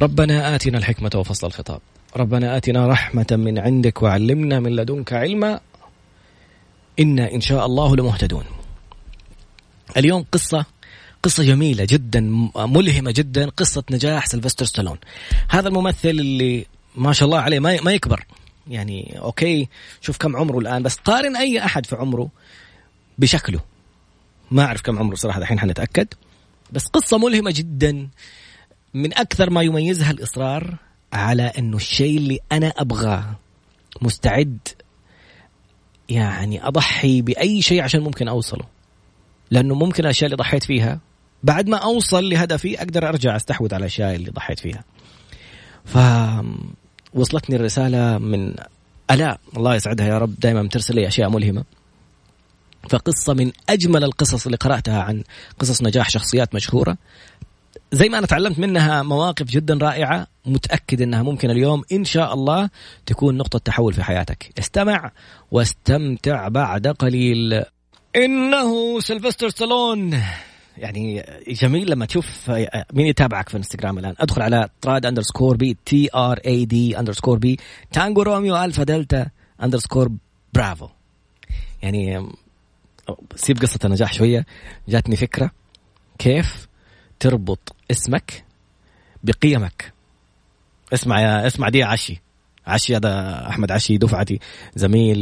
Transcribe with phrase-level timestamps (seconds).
[0.00, 1.80] ربنا آتنا الحكمة وفصل الخطاب.
[2.16, 5.60] ربنا آتنا رحمة من عندك وعلمنا من لدنك علما.
[7.00, 8.44] إنا إن شاء الله لمهتدون.
[9.96, 10.64] اليوم قصة
[11.22, 14.98] قصة جميلة جدا ملهمة جدا قصة نجاح سلفستر ستالون.
[15.48, 18.26] هذا الممثل اللي ما شاء الله عليه ما يكبر.
[18.68, 19.68] يعني okay
[20.00, 22.28] شوف كم عمره الآن بس قارن أي أحد في عمره
[23.18, 23.60] بشكله.
[24.50, 26.08] ما أعرف كم عمره صراحة الحين حنتأكد.
[26.72, 28.08] بس قصة ملهمة جدا.
[28.94, 30.76] من أكثر ما يميزها الإصرار
[31.12, 33.36] على أنه الشيء اللي أنا أبغاه
[34.02, 34.58] مستعد
[36.08, 38.64] يعني أضحي بأي شيء عشان ممكن أوصله.
[39.50, 41.00] لأنه ممكن الأشياء اللي ضحيت فيها
[41.42, 44.84] بعد ما أوصل لهدفي أقدر أرجع أستحوذ على الأشياء اللي ضحيت فيها.
[45.84, 45.98] ف
[47.14, 48.54] وصلتني الرسالة من
[49.10, 51.64] الاء الله يسعدها يا رب دائما ترسل لي أشياء ملهمة.
[52.90, 55.22] فقصة من أجمل القصص اللي قرأتها عن
[55.58, 56.96] قصص نجاح شخصيات مشهورة.
[57.92, 61.82] زي ما أنا تعلمت منها مواقف جدا رائعة متأكد أنها ممكن اليوم.
[61.92, 62.70] إن شاء الله
[63.06, 64.52] تكون نقطة تحول في حياتك.
[64.58, 65.12] استمع
[65.50, 67.64] واستمتع بعد قليل.
[68.16, 70.20] إنه سيلفستر ستالون.
[70.78, 72.50] يعني جميل لما تشوف
[72.92, 77.38] مين يتابعك في إنستغرام الآن؟ أدخل على تراد underscore B T R A D underscore
[77.38, 77.56] B
[77.92, 79.26] Tango Romeo Alpha Delta
[79.62, 80.10] underscore
[80.54, 80.88] Bravo.
[81.82, 82.28] يعني
[83.36, 84.46] سيب قصة النجاح شوية.
[84.88, 85.50] جاتني فكرة
[86.18, 86.67] كيف
[87.20, 88.44] تربط اسمك
[89.24, 89.92] بقيمك.
[90.92, 92.20] اسمع يا اسمع دي عشي.
[92.66, 94.40] عشي هذا أحمد عشي دفعتي
[94.74, 95.18] زميل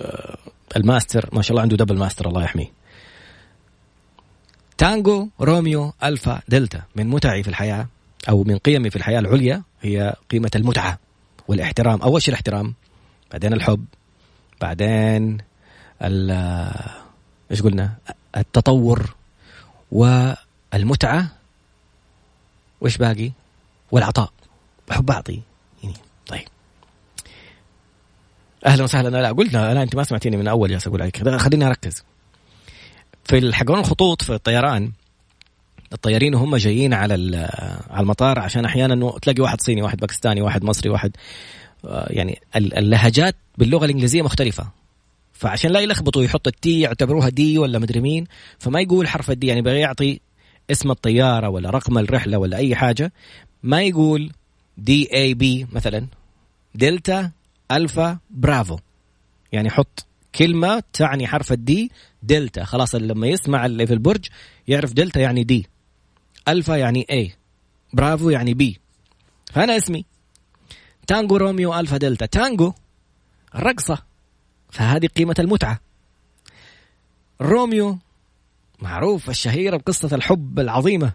[0.00, 0.38] آه،
[0.76, 1.28] الماستر.
[1.32, 2.72] ما شاء الله عنده double master الله يحميه.
[4.78, 7.86] Tango Romeo Alpha Delta من متعي في الحياة
[8.28, 10.98] أو من قيمي في الحياة العليا هي قيمة المتعة
[11.48, 12.02] والاحترام.
[12.02, 12.74] أول شيء الاحترام
[13.32, 13.84] بعدين الحب
[14.60, 15.38] بعدين
[17.50, 17.94] إيش قلنا؟
[18.36, 19.14] التطور
[20.76, 21.26] والمتعه
[22.80, 23.32] وإيش باقي؟
[23.90, 24.32] والعطاء.
[24.88, 25.40] بحب اعطي
[25.82, 26.48] يعني طيب.
[28.66, 29.08] أهلا وسهلا.
[29.08, 31.36] لا قلنا لا أنت ما سمعتيني من أول جالس أقول عليك.
[31.38, 32.04] خليني أركز.
[33.24, 34.92] في حقون الخطوط في الطيران
[35.92, 37.14] الطيارين وهم جايين على
[37.90, 41.16] على المطار عشان أحيانا تلاقي واحد صيني واحد باكستاني واحد مصري واحد
[41.84, 44.68] آه، يعني اللهجات باللغة الإنجليزية مختلفة.
[45.32, 48.26] فعشان لا يلخبطوا يحط ال T يعتبروها D ولا مدري مين
[48.58, 49.46] فما يقول حرف ال D.
[49.46, 50.20] يعني بغي يعطي
[50.70, 53.12] اسم الطيارة ولا رقم الرحلة ولا أي حاجة
[53.62, 54.32] ما يقول
[54.78, 56.06] D A B مثلا
[56.74, 57.30] Delta
[57.70, 58.78] Alpha Bravo.
[59.52, 61.90] يعني حط كلمة تعني حرف ال D
[62.22, 62.64] دلتا.
[62.64, 64.26] خلاص لما يسمع اللي في البرج
[64.68, 65.66] يعرف دلتا يعني D
[66.48, 67.32] Alpha يعني A
[67.92, 68.80] Bravo يعني B
[69.52, 70.04] فأنا اسمي.
[71.06, 72.26] Tango Romeo Alpha Delta.
[72.26, 72.72] Tango
[73.54, 74.02] الرقصه
[74.70, 75.80] فهذه قيمة المتعة.
[77.40, 77.98] روميو
[78.80, 81.12] معروف الشهيرة بقصة الحب العظيمة.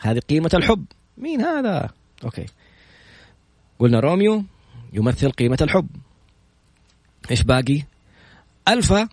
[0.00, 0.84] هذه قيمة الحب.
[1.18, 1.90] مين هذا؟
[2.24, 2.46] okay.
[3.78, 4.44] قلنا روميو
[4.92, 5.88] يمثل قيمة الحب.
[7.30, 7.82] إيش باقي؟
[8.68, 9.08] ألفا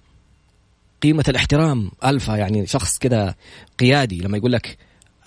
[1.02, 1.92] قيمة الاحترام.
[2.06, 3.36] ألفا يعني شخص كذا
[3.80, 4.18] قيادي.
[4.18, 4.78] لما يقول لك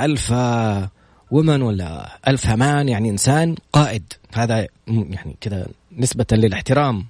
[0.01, 0.89] Alpha
[1.31, 4.13] woman ولا Alpha man يعني إنسان قائد.
[4.35, 7.07] هذا يعني كذا نسبة للاحترام.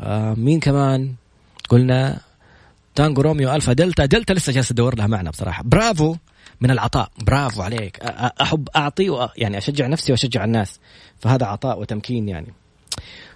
[0.00, 1.14] آه مين كمان؟
[1.68, 2.20] قلنا
[2.98, 4.04] Tango Romeo Alpha Delta.
[4.04, 5.62] Delta لسه جالس ادور لها معنى بصراحة.
[5.62, 6.16] برافو
[6.60, 7.10] من العطاء.
[7.18, 8.00] برافو عليك.
[8.42, 10.80] أحب أعطي يعني أشجع نفسي وأشجع الناس.
[11.20, 12.52] فهذا عطاء وتمكين يعني.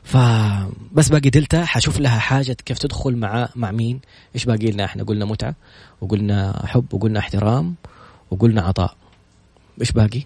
[0.04, 4.00] فبس باقي دلتا حشوف لها حاجة كيف تدخل مع مع مين.
[4.34, 5.54] إيش باقي لنا إحنا؟ قلنا متعة
[6.00, 7.74] وقلنا حب وقلنا احترام
[8.30, 8.96] وقلنا عطاء.
[9.80, 10.22] إيش باقي؟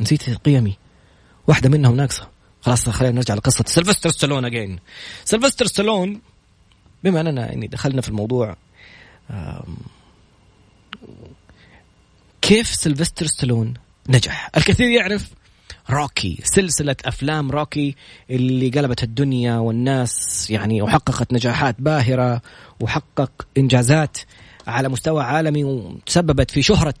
[0.00, 0.76] نسيت قيمي.
[1.46, 2.28] واحدة منهم ناقصة.
[2.62, 4.78] خلاص خلينا نرجع لقصة سيلفستر ستالون again
[5.24, 6.20] سيلفستر ستالون
[7.04, 8.56] بما أننا يعني دخلنا في الموضوع
[12.42, 13.74] كيف سيلفستر ستالون
[14.08, 15.30] نجح؟ الكثير يعرف
[15.90, 17.94] روكي سلسلة أفلام روكي
[18.30, 22.42] اللي قلبت الدنيا والناس يعني وحققت نجاحات باهرة
[22.80, 24.18] وحقق إنجازات
[24.66, 26.94] على مستوى عالمي وتسببت في شهرة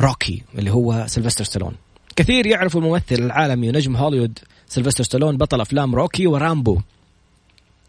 [0.00, 1.74] روكي اللي هو سيلفستر ستالون.
[2.16, 6.80] كثير يعرفوا الممثل العالمي ونجم هوليوود سيلفستر ستالون بطل أفلام روكي ورامبو.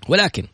[0.09, 0.47] ولكن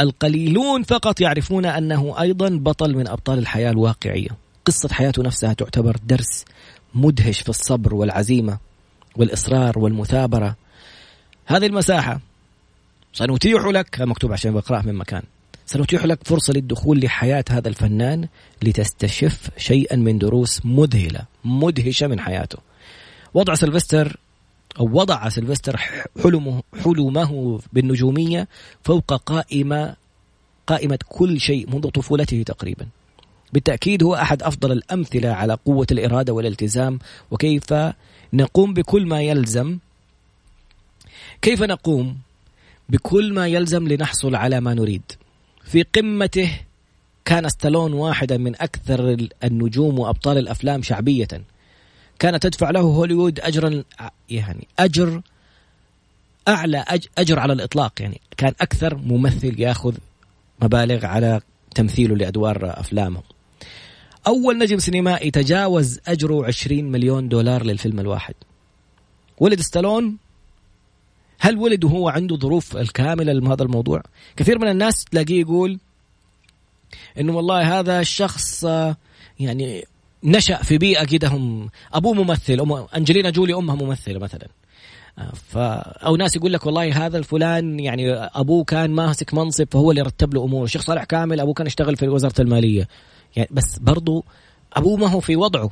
[0.00, 4.28] القليلون فقط يعرفون أنه أيضا بطل من أبطال الحياة الواقعية.
[4.64, 6.44] قصة حياته نفسها تعتبر درس
[6.94, 8.58] مدهش في الصبر والعزيمة
[9.16, 10.56] والإصرار والمثابرة.
[11.46, 12.20] هذه المساحة
[13.12, 15.22] سنتيح لك مكتوب عشان بقرأه من مكان.
[15.66, 18.28] سنتيح لك فرصة للدخول لحياة هذا الفنان
[18.62, 22.58] لتستشف شيئا من دروس مذهلة مدهشة من حياته.
[23.34, 24.16] وضع سلفستر
[24.78, 25.76] أو وضع سلفستر
[26.22, 28.48] حلمه, حلمه بالنجومية
[28.84, 29.96] فوق قائمة
[30.66, 32.86] قائمة كل شيء منذ طفولته تقريبا.
[33.52, 36.98] بالتأكيد هو أحد أفضل الأمثلة على قوة الإرادة والالتزام
[37.30, 37.74] وكيف
[38.32, 39.78] نقوم بكل ما يلزم.
[41.42, 42.18] كيف نقوم
[42.88, 45.02] بكل ما يلزم لنحصل على ما نريد.
[45.64, 46.60] في قمته
[47.24, 51.28] كان ستالون واحدا من أكثر النجوم وأبطال الأفلام شعبية.
[52.20, 53.84] كانت تدفع له هوليوود أجرا
[54.30, 55.22] يعني أجر
[56.48, 56.84] أعلى
[57.18, 57.92] أجر على الإطلاق.
[58.00, 59.94] يعني كان أكثر ممثل ياخذ
[60.62, 61.40] مبالغ على
[61.74, 63.22] تمثيله لأدوار أفلامه.
[64.26, 68.34] أول نجم سينمائي تجاوز أجره 20 مليون دولار للفيلم الواحد.
[69.38, 70.16] ولد ستالون
[71.38, 74.02] هل ولد وهو عنده ظروف الكاملة لهذا الموضوع؟
[74.36, 75.78] كثير من الناس تلاقيه يقول
[77.18, 78.64] إنه والله هذا الشخص
[79.40, 79.84] يعني
[80.24, 84.48] نشأ في بيئة كده هم أبوه ممثل أم أنجلينا جولي أمها ممثلة مثلا
[85.34, 90.02] ف أو ناس يقول لك والله هذا الفلان يعني أبوه كان ماسك منصب فهو اللي
[90.02, 92.88] رتب له أموره، الشيخ صالح كامل أبوه كان يشتغل في وزارة المالية.
[93.36, 94.24] يعني بس برضو
[94.72, 95.70] أبوه ما هو في وضعه.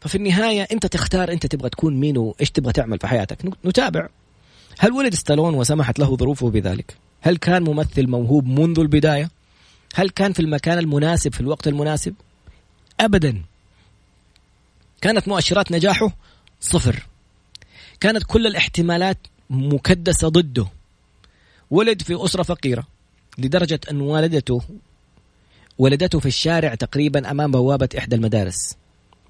[0.00, 4.08] ففي النهاية أنت تختار أنت تبغى تكون مين وإيش تبغى تعمل في حياتك، نتابع.
[4.78, 9.30] هل ولد ستالون وسمحت له ظروفه بذلك؟ هل كان ممثل موهوب منذ البداية؟
[9.94, 12.14] هل كان في المكان المناسب في الوقت المناسب؟
[13.00, 13.42] ابدا.
[15.00, 16.16] كانت مؤشرات نجاحه
[16.60, 17.06] صفر.
[18.00, 19.18] كانت كل الاحتمالات
[19.50, 20.66] مكدسة ضده.
[21.70, 22.86] ولد في أسرة فقيرة.
[23.38, 24.62] لدرجة أن والدته
[25.78, 28.76] ولدته في الشارع تقريبا أمام بوابة إحدى المدارس.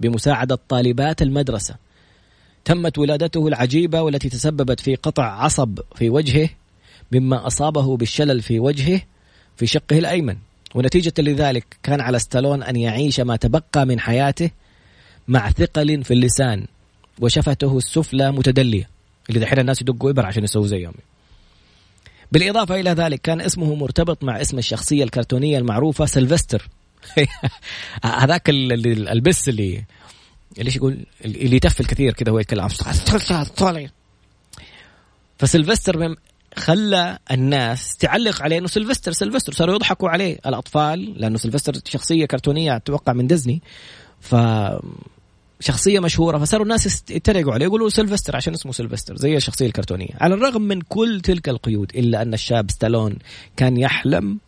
[0.00, 1.76] بمساعدة طالبات المدرسة.
[2.65, 6.49] تمت ولادته العجيبة والتي تسببت في قطع عصب في وجهه
[7.12, 9.03] مما أصابه بالشلل في وجهه
[9.56, 10.37] في شقه الأيمن.
[10.75, 14.50] ونتيجة لذلك كان على ستالون أن يعيش ما تبقى من حياته
[15.29, 16.67] مع ثقل في اللسان
[17.20, 18.88] وشفته السفلى متدلية
[19.29, 20.94] اللي دحين الناس يدقوا إبر عشان يسووا زيهم.
[22.32, 26.69] بالإضافة إلى ذلك كان اسمه مرتبط مع اسم الشخصية الكرتونية المعروفة سيلفستر.
[28.05, 29.85] هذاك البس اللي
[30.59, 32.69] اللي يقول؟ اللي يتفل كثير كذا هو يتكلم
[35.38, 36.17] فسلفستر
[36.58, 40.38] خلى الناس تعلق عليه إنه سلفستر سلفستر صاروا يضحكوا عليه.
[40.46, 43.62] الأطفال لأنه سلفستر شخصية كرتونية أتوقع من ديزني.
[44.20, 44.37] ف
[45.60, 46.38] شخصية مشهورة.
[46.38, 47.66] فصاروا الناس يتريقوا عليه.
[47.66, 50.14] يقولوا سيلفستر عشان اسمه سيلفستر زي الشخصية الكرتونية.
[50.20, 53.19] على الرغم من كل تلك القيود إلا أن الشاب ستالون
[53.56, 54.38] كان يحلم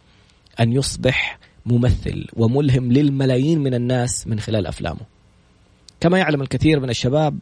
[0.60, 5.00] أن يصبح ممثل وملهم للملايين من الناس من خلال أفلامه.
[6.00, 7.38] كما يعلم الكثير من الشباب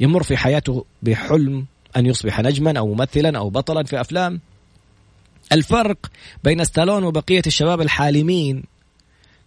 [0.00, 1.66] يمر في حياته بحلم
[1.96, 4.40] أن يصبح نجما أو ممثلا أو بطلا في أفلام.
[5.52, 5.98] الفرق
[6.44, 8.64] بين ستالون وبقية الشباب الحالمين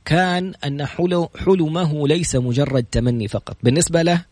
[0.05, 3.57] كان أن حلمه ليس مجرد تمني فقط.
[3.63, 4.25] بالنسبة له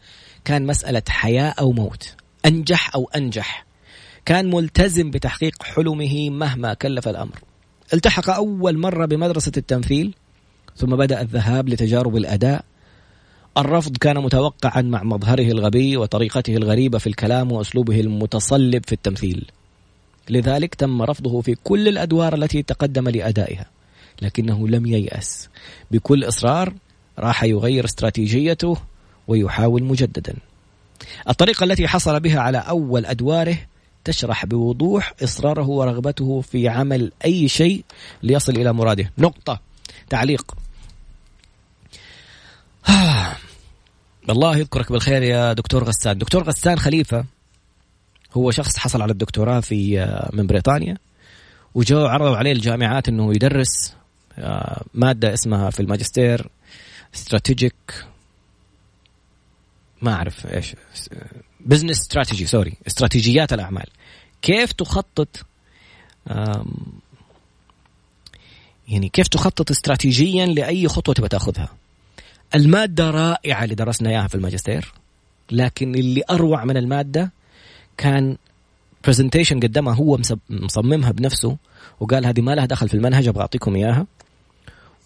[0.45, 2.15] كان مسألة حياة أو موت.
[2.45, 3.65] أنجح أو أنجح.
[4.25, 7.39] كان ملتزم بتحقيق حلمه مهما كلف الأمر.
[7.93, 10.13] التحق أول مرة بمدرسة التمثيل
[10.75, 12.65] ثم بدأ الذهاب لتجارب الأداء.
[13.57, 19.45] الرفض كان متوقعا مع مظهره الغبي وطريقته الغريبة في الكلام وأسلوبه المتصلب في التمثيل.
[20.29, 23.65] لذلك تم رفضه في كل الأدوار التي تقدم لأدائها
[24.21, 25.49] لكنه لم ييأس.
[25.91, 26.73] بكل إصرار
[27.19, 28.77] راح يغير استراتيجيته
[29.27, 30.35] ويحاول مجددا.
[31.29, 33.57] الطريقة التي حصل بها على أول أدواره
[34.03, 37.83] تشرح بوضوح إصراره ورغبته في عمل أي شيء
[38.23, 39.11] ليصل إلى مراده.
[39.17, 39.59] نقطة.
[40.09, 40.55] تعليق.
[44.29, 46.17] الله يذكرك بالخير يا دكتور غسان.
[46.17, 47.25] دكتور غسان خليفة
[48.33, 50.97] هو شخص حصل على الدكتوراه في من بريطانيا
[51.75, 53.95] وجاء عرضوا عليه الجامعات إنه يدرس
[54.39, 56.49] آه، مادة اسمها في الماجستير
[57.15, 58.05] strategic
[60.01, 60.75] ما أعرف إيش
[61.59, 63.87] business strategy sorry استراتيجيات الأعمال.
[64.41, 65.45] كيف تخطط
[68.87, 71.69] يعني كيف تخطط استراتيجيا لأي خطوة تبغى تأخذها؟
[72.55, 74.93] المادة رائعة اللي درسنا إياها في الماجستير
[75.51, 77.31] لكن اللي أروع من المادة
[77.97, 78.37] كان
[79.05, 81.57] برزنتيشن قدمها هو مصممها بنفسه
[81.99, 84.05] وقال هذه ما لها دخل في المنهج أبغى أعطيكم إياها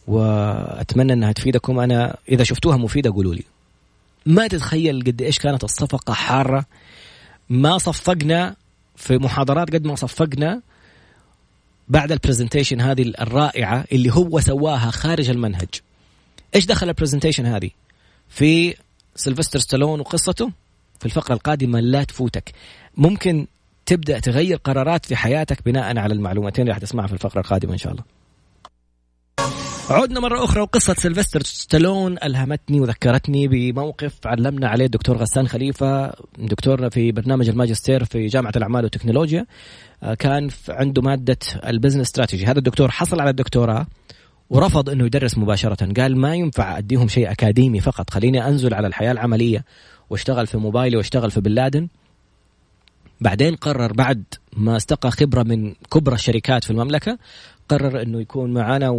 [0.07, 1.79] وأتمنى إنها تفيدكم.
[1.79, 3.43] أنا إذا شفتوها مفيدة قولوا لي.
[4.25, 6.65] ما تتخيل قد إيش كانت الصفقة حارة.
[7.49, 8.55] ما صفقنا
[8.95, 10.61] في محاضرات قد ما صفقنا
[11.87, 15.69] بعد ال presentation هذه الرائعة اللي هو سواها خارج المنهج.
[16.55, 17.69] إيش دخل ال presentation هذه؟
[18.29, 18.75] في
[19.15, 20.51] سيلفستر ستالون وقصته
[20.99, 22.51] في الفقرة القادمة لا تفوتك.
[22.97, 23.47] ممكن
[23.85, 27.77] تبدأ تغير قرارات في حياتك بناء على المعلومتين اللي راح تسمعها في الفقرة القادمة إن
[27.77, 28.03] شاء الله.
[29.89, 36.89] عدنا مرة أخرى وقصة سيلفستر ستالون ألهمتني وذكرتني بموقف علمنا عليه الدكتور غسان خليفة دكتورنا
[36.89, 39.45] في برنامج الماجستير في جامعة الأعمال والتكنولوجيا
[40.03, 43.87] آه، كان عنده مادة ال business strategy هذا الدكتور حصل على الدكتوراه.
[44.51, 45.93] ورفض إنه يدرس مباشرة.
[46.01, 48.09] قال ما ينفع أديهم شيء أكاديمي فقط.
[48.09, 49.65] خليني أنزل على الحياة العملية
[50.09, 51.87] واشتغل في موبايلي واشتغل في بن
[53.21, 54.23] بعدين قرر بعد
[54.57, 57.17] ما استقى خبرة من كبرى الشركات في المملكة
[57.69, 58.89] قرر إنه يكون معنا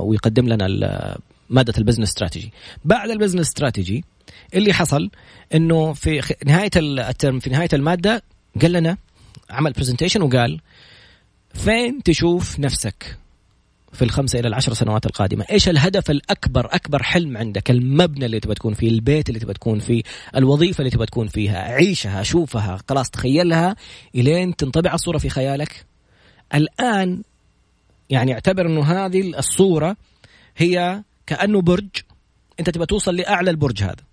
[0.00, 1.18] ويقدم لنا
[1.50, 2.52] مادة ال business strategy
[2.84, 4.04] بعد ال business strategy
[4.54, 5.10] اللي حصل
[5.54, 8.22] إنه في نهاية الترم في نهاية المادة
[8.62, 8.96] قال لنا
[9.50, 10.60] عمل برزنتيشن وقال
[11.54, 13.18] فين تشوف نفسك؟
[13.92, 15.44] في الخمسة إلى العشر سنوات القادمة.
[15.50, 19.78] إيش الهدف الأكبر أكبر حلم عندك؟ المبنى اللي تبغى تكون فيه البيت اللي تبغى تكون
[19.78, 20.02] فيه
[20.36, 22.78] الوظيفة اللي تبغى تكون فيها عيشها شوفها.
[22.88, 23.76] خلاص تخيلها
[24.14, 25.86] إلين تنطبع الصورة في خيالك.
[26.54, 27.22] الآن
[28.10, 29.96] يعني اعتبر أنه هذه الصورة
[30.56, 31.88] هي كأنه برج.
[32.60, 34.11] أنت تبغى توصل لأعلى البرج هذا.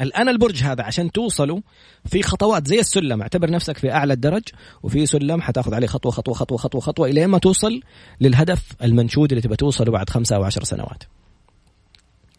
[0.00, 1.60] الآن البرج هذا عشان توصلوا
[2.06, 3.22] في خطوات زي السلم.
[3.22, 4.42] اعتبر نفسك في أعلى الدرج
[4.82, 7.80] وفي سلم حتاخذ عليه خطوة خطوة خطوة خطوة خطوة إلى ما توصل
[8.20, 11.02] للهدف المنشود اللي تبغى توصله بعد خمسة أو عشر سنوات.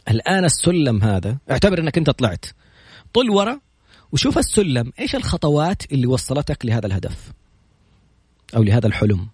[0.09, 2.45] الآن السلم هذا اعتبر إنك أنت طلعت.
[3.13, 3.59] طل ورا
[4.11, 7.31] وشوف السلم إيش الخطوات اللي وصلتك لهذا الهدف؟
[8.55, 9.27] أو لهذا الحلم.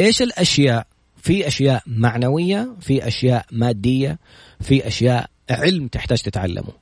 [0.00, 0.86] إيش الأشياء؟
[1.22, 4.18] في أشياء معنوية في أشياء مادية
[4.60, 6.79] في أشياء علم تحتاج تتعلمه.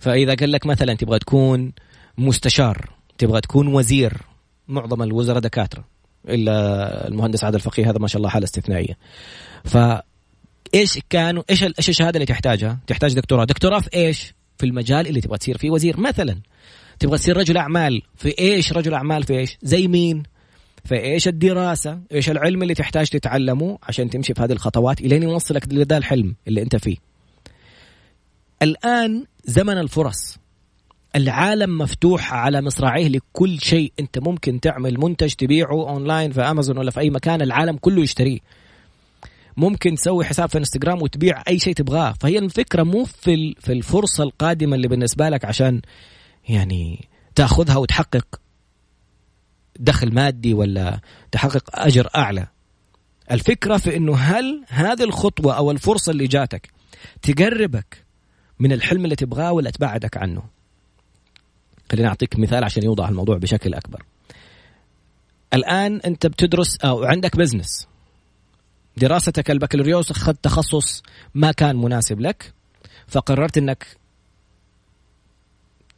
[0.00, 1.72] فإذا قال لك مثلا تبغى تكون
[2.18, 4.12] مستشار تبغى تكون وزير
[4.68, 5.84] معظم الوزراء دكاترة
[6.28, 8.98] إلا المهندس عادل الفقيه هذا ما شاء الله حالة استثنائية
[9.64, 9.78] ف
[10.74, 15.20] إيش كانوا إيش إيش الشهادة اللي تحتاجها؟ تحتاج دكتوراه، دكتوراه في إيش؟ في المجال اللي
[15.20, 16.40] تبغى تصير فيه وزير مثلا
[16.98, 20.22] تبغى تصير رجل أعمال في إيش رجل أعمال في إيش؟ زي مين؟
[20.84, 25.96] فايش الدراسة؟ إيش العلم اللي تحتاج تتعلمه عشان تمشي في هذه الخطوات الين يوصلك لذا
[25.96, 26.96] الحلم اللي أنت فيه.
[28.62, 30.38] الآن زمن الفرص.
[31.16, 33.92] العالم مفتوح على مصراعيه لكل شيء.
[34.00, 38.38] انت ممكن تعمل منتج تبيعه اونلاين في امازون ولا في أي مكان العالم كله يشتريه.
[39.56, 42.14] ممكن تسوي حساب في انستغرام وتبيع أي شيء تبغاه.
[42.20, 45.80] فهي الفكرة مو في في الفرصة القادمة اللي بالنسبة لك عشان
[46.48, 48.40] يعني تأخذها وتحقق
[49.78, 51.00] دخل مادي ولا
[51.32, 52.46] تحقق أجر أعلى.
[53.30, 56.70] الفكرة في إنه هل هذه الخطوة أو الفرصة اللي جاتك
[57.22, 58.04] تقربك
[58.60, 60.42] من الحلم اللي تبغاه ولا تبعدك عنه.
[61.92, 64.02] خليني أعطيك مثال عشان يوضح الموضوع بشكل أكبر.
[65.54, 67.88] الآن أنت بتدرس أو عندك business
[68.96, 71.02] دراستك البكالوريوس أخذت تخصص
[71.34, 72.52] ما كان مناسب لك
[73.06, 73.86] فقررت أنك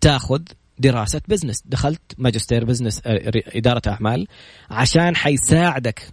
[0.00, 0.42] تاخذ
[0.78, 4.26] دراسة business دخلت ماجستير business إدارة أعمال
[4.70, 6.08] عشان حيساعدك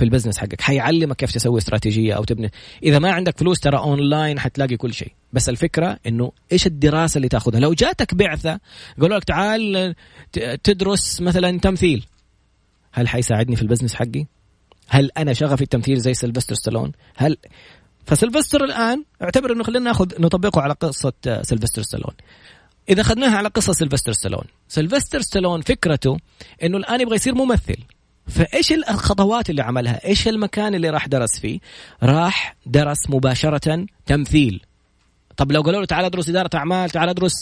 [0.00, 0.60] في ال business حقك.
[0.60, 2.50] حيعلمك كيف تسوي استراتيجية أو تبني.
[2.82, 5.12] إذا ما عندك فلوس ترى اونلاين حتلاقي كل شيء.
[5.32, 8.60] بس الفكرة إنه إيش الدراسة اللي تأخذها؟ لو جاتك بعثة
[9.00, 9.94] قالوا لك تعال
[10.64, 12.06] تدرس مثلا تمثيل.
[12.92, 14.26] هل حيساعدني في ال business حقي؟
[14.88, 17.36] هل أنا شغفي التمثيل زي سيلفستر ستالون؟ هل
[18.06, 22.14] فسيلفستر الآن أعتبر إنه خلينا نأخذ نطبقه على قصة سيلفستر ستالون.
[22.88, 24.44] إذا اخذناها على قصة سيلفستر ستالون.
[24.68, 26.16] سيلفستر ستالون فكرته
[26.62, 27.76] إنه الآن يبغى يصير ممثل.
[28.28, 31.60] فإيش الخطوات اللي عملها؟ إيش المكان اللي راح درس فيه؟
[32.02, 34.62] راح درس مباشرة تمثيل.
[35.36, 37.32] طب لو قالوا له تعال ادرس إدارة أعمال، تعال ادرس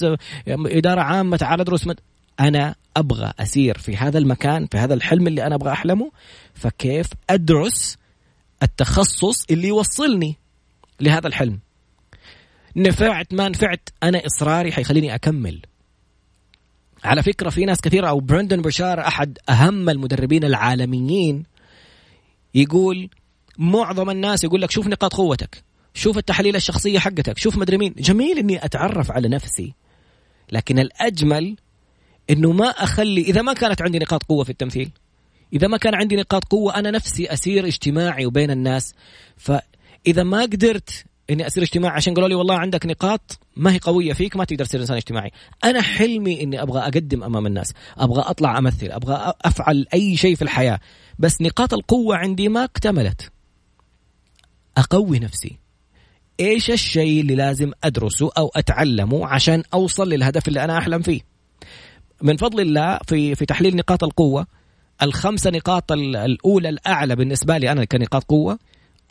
[0.48, 2.00] إدارة عامة، تعال ادرس مد...
[2.40, 6.10] أنا أبغى أسير في هذا المكان في هذا الحلم اللي أنا أبغى أحلمه
[6.54, 7.96] فكيف أدرس
[8.62, 10.36] التخصص اللي يوصلني
[11.00, 11.58] لهذا الحلم
[12.76, 15.60] نفعت ما نفعت أنا إصراري حيخليني أكمل
[17.04, 21.44] على فكرة في ناس كثيرة أو برندن بشار أحد أهم المدربين العالميين
[22.54, 23.10] يقول
[23.58, 25.62] معظم الناس يقول لك شوف نقاط قوتك
[25.94, 27.94] شوف التحاليل الشخصية حقتك شوف مدري مين.
[27.98, 29.74] جميل إني أتعرف على نفسي
[30.52, 31.56] لكن الأجمل
[32.30, 34.90] إنه ما أخلي إذا ما كانت عندي نقاط قوة في التمثيل
[35.52, 38.94] إذا ما كان عندي نقاط قوة أنا نفسي أسير اجتماعي وبين الناس.
[39.36, 44.12] فإذا ما قدرت إني اصير اجتماعي عشان قالوا لي والله عندك نقاط ما هي قوية
[44.12, 45.30] فيك ما تقدر تصير إنسان اجتماعي.
[45.64, 50.42] أنا حلمي إني أبغى أقدم أمام الناس أبغى أطلع أمثل أبغى أفعل أي شيء في
[50.42, 50.80] الحياة
[51.18, 53.32] بس نقاط القوة عندي ما اكتملت.
[54.76, 55.58] أقوي نفسي.
[56.40, 61.20] إيش الشيء اللي لازم أدرسه أو أتعلمه عشان أوصل للهدف اللي أنا أحلم فيه؟
[62.22, 64.46] من فضل الله في في تحليل نقاط القوة
[65.02, 68.58] الخمسة نقاط الأولى الأعلى بالنسبة لي أنا كنقاط قوة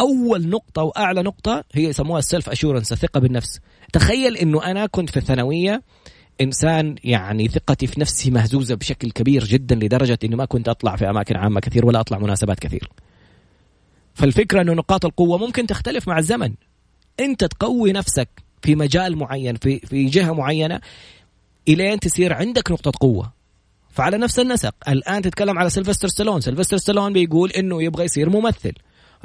[0.01, 3.59] أول نقطة وأعلى نقطة هي يسموها السيلف اشورنس الثقة بالنفس.
[3.93, 5.83] تخيل إنه أنا كنت في الثانوية
[6.41, 11.09] إنسان يعني ثقتي في نفسي مهزوزة بشكل كبير جدا لدرجة إني ما كنت أطلع في
[11.09, 12.89] أماكن عامة كثير ولا أطلع مناسبات كثير.
[14.13, 16.53] فالفكرة إنه نقاط القوة ممكن تختلف مع الزمن.
[17.19, 18.29] أنت تقوي نفسك
[18.61, 20.81] في مجال معين في في جهة معينة
[21.67, 23.33] إلين تصير عندك نقطة قوة.
[23.89, 26.41] فعلى نفس النسق الآن تتكلم على سيلفستر ستالون.
[26.41, 28.73] سيلفستر ستالون بيقول إنه يبغى يصير ممثل.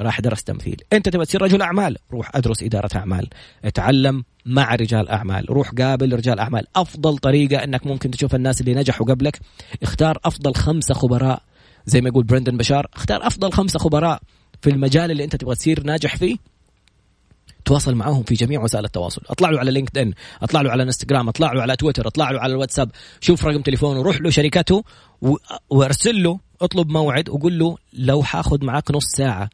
[0.01, 0.81] راح درس تمثيل.
[0.93, 3.29] أنت تبغى تصير رجل أعمال؟ روح أدرس إدارة أعمال.
[3.65, 5.49] اتعلم مع رجال أعمال.
[5.49, 6.67] روح قابل رجال أعمال.
[6.75, 9.39] أفضل طريقة أنك ممكن تشوف الناس اللي نجحوا قبلك.
[9.83, 11.41] اختار أفضل خمسة خبراء.
[11.85, 14.21] زي ما يقول برندن بشار اختار أفضل خمسة خبراء
[14.61, 16.37] في المجال اللي أنت تبغى تصير ناجح فيه.
[17.65, 19.21] تواصل معاهم في جميع وسائل التواصل.
[19.29, 22.39] اطلع له على لينكد ان اطلع له على انستغرام اطلع له على تويتر اطلع له
[22.39, 22.91] على الواتساب.
[23.19, 24.83] شوف رقم تليفونه روح له شركته
[25.69, 29.49] وارسل له اطلب موعد وقول له لو حاخذ معك نص ساعة.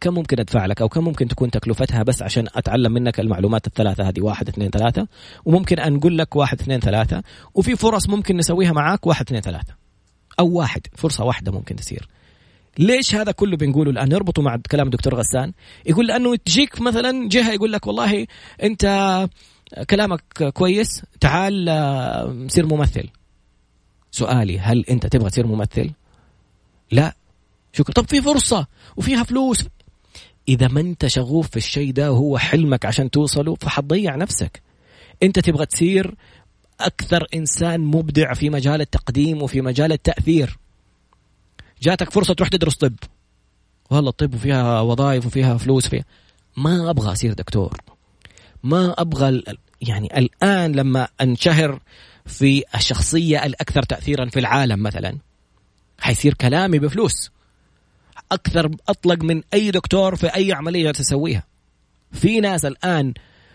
[0.00, 4.08] كم ممكن أدفع لك أو كم ممكن تكون تكلفتها بس عشان أتعلم منك المعلومات الثلاثة
[4.08, 5.08] هذه؟ واحد اثنين ثلاثة.
[5.44, 7.22] وممكن انقل لك واحد اثنين ثلاثة.
[7.54, 9.74] وفي فرص ممكن نسويها معاك واحد اثنين ثلاثة.
[10.40, 12.08] أو واحد فرصة واحدة ممكن تصير.
[12.78, 15.52] ليش هذا كله بنقوله الآن؟ نربطه مع كلام الدكتور غسان.
[15.86, 18.26] يقول لأنه تجيك مثلا جهة يقول لك والله
[18.62, 19.28] أنت
[19.90, 23.08] كلامك كويس تعال آه، صير ممثل.
[24.10, 25.90] سؤالي هل أنت تبغى تصير ممثل؟
[26.90, 27.14] لا.
[27.72, 27.94] شكرا.
[27.94, 29.64] طب في فرصة وفيها فلوس.
[30.48, 34.62] إذا ما انت شغوف في الشيء ده وهو حلمك عشان توصله فحتضيع نفسك.
[35.22, 36.14] انت تبغى تصير
[36.80, 40.58] أكثر إنسان مبدع في مجال التقديم وفي مجال التأثير.
[41.82, 42.94] جاتك فرصة تروح تدرس طب.
[43.90, 46.04] والله الطب وفيها وظائف وفيها فلوس فيها.
[46.56, 47.80] ما أبغى أصير دكتور.
[48.62, 49.42] ما أبغى
[49.80, 51.80] يعني الآن لما أنشهر
[52.26, 55.18] في الشخصية الأكثر تاثيرا في العالم مثلا
[55.98, 57.30] حيصير كلامي بفلوس.
[58.32, 61.44] أكثر أطلق من أي دكتور في أي عملية تسويها.
[62.12, 63.14] في ناس الآن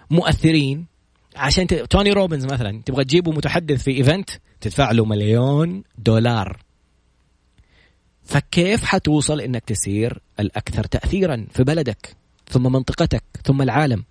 [0.09, 0.85] مؤثرين.
[1.35, 1.73] عشان ت...
[1.73, 4.29] توني روبنز مثلا تبغى تجيبه متحدث في event
[4.61, 6.59] تدفع له مليون دولار.
[8.23, 12.15] فكيف حتوصل إنك تصير الأكثر تاثيرا في بلدك
[12.49, 14.03] ثم منطقتك ثم العالم؟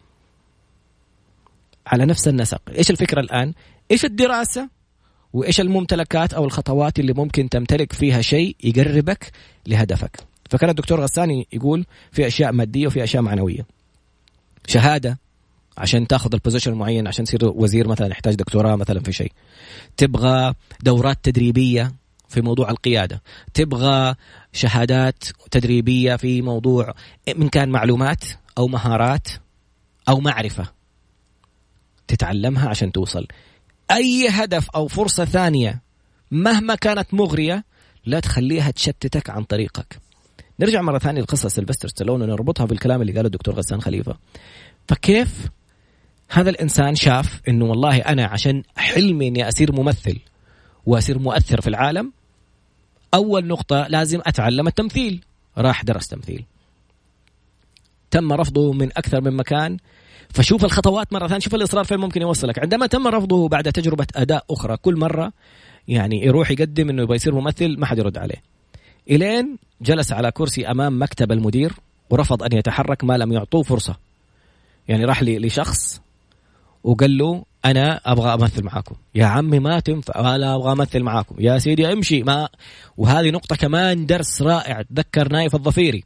[1.87, 2.63] على نفس النسق.
[2.71, 3.55] إيش الفكرة الآن؟
[3.91, 4.69] إيش الدراسة؟
[5.33, 9.33] وإيش الممتلكات أو الخطوات اللي ممكن تمتلك فيها شيء يقربك
[9.67, 13.67] لهدفك؟ فكان الدكتور غساني يقول في أشياء مادية وفي أشياء معنوية.
[14.67, 15.19] شهادة
[15.79, 19.33] عشان تاخذ البوزيشن معين عشان تصير وزير مثلا يحتاج دكتوراه مثلا في شيء.
[19.97, 21.93] تبغى دورات تدريبية
[22.29, 23.23] في موضوع القيادة.
[23.55, 24.15] تبغى
[24.53, 26.95] شهادات تدريبية في موضوع
[27.37, 28.25] من كان معلومات
[28.59, 29.29] أو مهارات
[30.09, 30.67] أو معرفة.
[32.09, 33.27] تتعلمها عشان توصل.
[33.91, 35.83] أي هدف أو فرصة ثانية
[36.31, 37.65] مهما كانت مغرية
[38.07, 40.12] لا تخليها تشتتك عن طريقك.
[40.63, 44.17] نرجع مرة ثانية لقصة سيلفستر ستالون ونربطها بالكلام اللي قاله الدكتور غسان خليفة.
[44.89, 45.49] فكيف
[46.31, 50.19] هذا الإنسان شاف إنه والله أنا عشان حلمي إني اصير ممثل
[50.87, 52.13] واصير مؤثر في العالم
[53.15, 55.25] أول نقطة لازم أتعلم التمثيل.
[55.59, 56.45] راح درس تمثيل.
[58.11, 59.77] تم رفضه من أكثر من مكان.
[60.31, 62.59] فشوف الخطوات مرة ثانية شوف الإصرار فين ممكن يوصلك.
[62.59, 65.33] عندما تم رفضه بعد تجربة أداء أخرى كل مرة
[65.89, 68.43] يعني يروح يقدم إنه يبغى يصير ممثل ما حد يرد عليه.
[69.11, 71.73] إلين جلس على كرسي أمام مكتب المدير
[72.11, 73.97] ورفض أن يتحرك ما لم يعطوه فرصة.
[74.89, 76.01] يعني راح لشخص
[76.85, 78.95] وقال له أنا أبغى أمثل معاكم.
[79.15, 80.21] يا عمي ما تنفع.
[80.21, 81.37] ولا أبغى أمثل معاكم.
[81.39, 82.23] يا سيدي امشي.
[82.23, 82.49] ما
[82.97, 84.83] وهذه نقطة كمان درس رائع.
[84.83, 86.05] تذكر نايف الظفيري.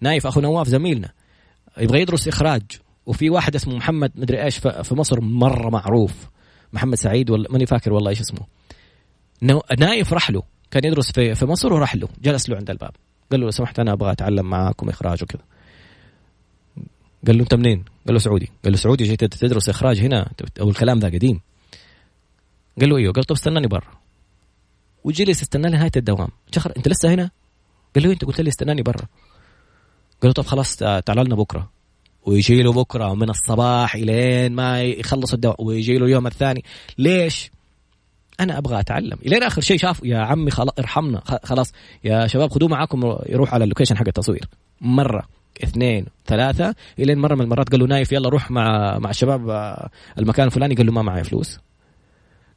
[0.00, 1.12] نايف أخو نواف زميلنا.
[1.78, 2.62] يبغى يدرس إخراج.
[3.06, 6.14] وفي واحد اسمه محمد مدري إيش في مصر مرة معروف.
[6.72, 8.46] محمد سعيد ولا ماني فاكر والله إيش اسمه.
[9.78, 10.42] نايف راح له.
[10.72, 12.90] كان يدرس في في مصر وراح له جلس له عند الباب.
[13.30, 15.42] قال له لو سمحت أنا أبغى أتعلم معاكم إخراج وكذا.
[17.26, 18.50] قال له أنت منين؟ قال له سعودي.
[18.64, 20.30] قال له سعودي جيت تدرس إخراج هنا.
[20.60, 21.40] أو الكلام ذا قديم.
[22.80, 23.12] قال له أيوه.
[23.12, 23.90] قال طب استناني برا.
[25.04, 26.28] وجلس استنى لنهاية الدوام.
[26.54, 27.30] شافه أنت لسه هنا؟
[27.94, 29.06] قال له إيه، أنت قلت لي استناني برا.
[30.22, 31.70] قال له طب خلاص تعال لنا بكرة.
[32.26, 35.56] ويجي له بكرة من الصباح إلين ما يخلص الدوام.
[35.58, 36.64] ويجي له اليوم الثاني.
[36.98, 37.50] ليش؟
[38.40, 39.18] أنا أبغى أتعلم.
[39.26, 41.22] الين آخر شيء شاف يا عمي خلاص ارحمنا.
[41.44, 41.72] خلاص.
[42.04, 44.48] يا شباب خذوه معاكم يروح على ال location حق التصوير.
[44.80, 45.28] مرة
[45.64, 46.74] اثنين ثلاثة.
[46.98, 50.74] إلين مرة من المرات قال له نايف يلا روح مع مع الشباب آه، المكان الفلاني.
[50.74, 51.58] قال له ما معي فلوس.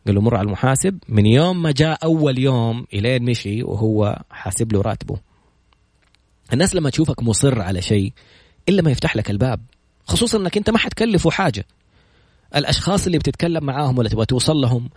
[0.05, 0.97] قال له مر على المحاسب.
[1.09, 5.17] من يوم ما جاء أول يوم إلين مشي وهو حاسب له راتبه.
[6.53, 8.13] الناس لما تشوفك مصر على شيء
[8.69, 9.61] إلا ما يفتح لك الباب.
[10.07, 11.65] خصوصا أنك أنت ما حتكلفه حاجة.
[12.55, 14.89] الأشخاص اللي بتتكلم معاهم ولا تبغى توصل لهم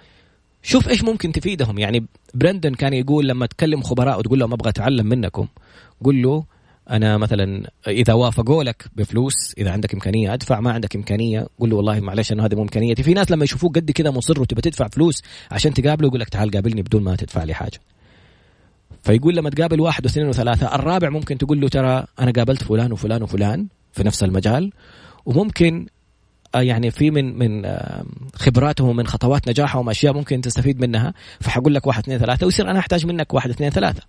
[0.63, 1.79] شوف إيش ممكن تفيدهم.
[1.79, 5.47] يعني برندن كان يقول لما تكلم خبراء وتقول لهم أبغى أتعلم منكم
[6.05, 6.45] قل له
[6.91, 11.77] أنا مثلا إذا وافقوا لك بفلوس إذا عندك إمكانية أدفع ما عندك إمكانية قول له
[11.77, 13.03] والله معلش انه هذه مو إمكانيتي.
[13.03, 16.51] في ناس لما يشوفوك قد كذا مصر وتبى تدفع فلوس عشان تقابله يقول لك تعال
[16.51, 17.81] قابلني بدون ما تدفع لي حاجة.
[19.03, 23.23] فيقول لما تقابل واحد واثنين وثلاثة الرابع ممكن تقول له ترى أنا قابلت فلان وفلان
[23.23, 24.73] وفلان في نفس المجال
[25.27, 25.87] وممكن
[26.55, 31.15] يعني في من من آه، خبراتهم من خطوات نجاحهم أشياء ممكن تستفيد منها.
[31.41, 34.03] فحقول لك واحد اثنين ثلاثة ويصير أنا أحتاج منك واحد اثنين ثلاثة.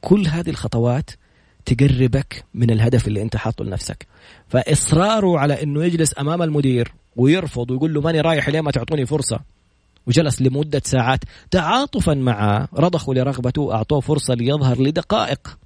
[0.00, 1.10] كل هذه الخطوات
[1.64, 4.06] تقربك من الهدف اللي أنت حاطه لنفسك.
[4.48, 9.40] فإصراره على إنه يجلس أمام المدير ويرفض ويقول له ماني رايح ليه ما تعطوني فرصة.
[10.06, 15.58] وجلس لمدة ساعات تعاطفا معه رضخوا لرغبته أعطوه فرصة ليظهر لدقائق.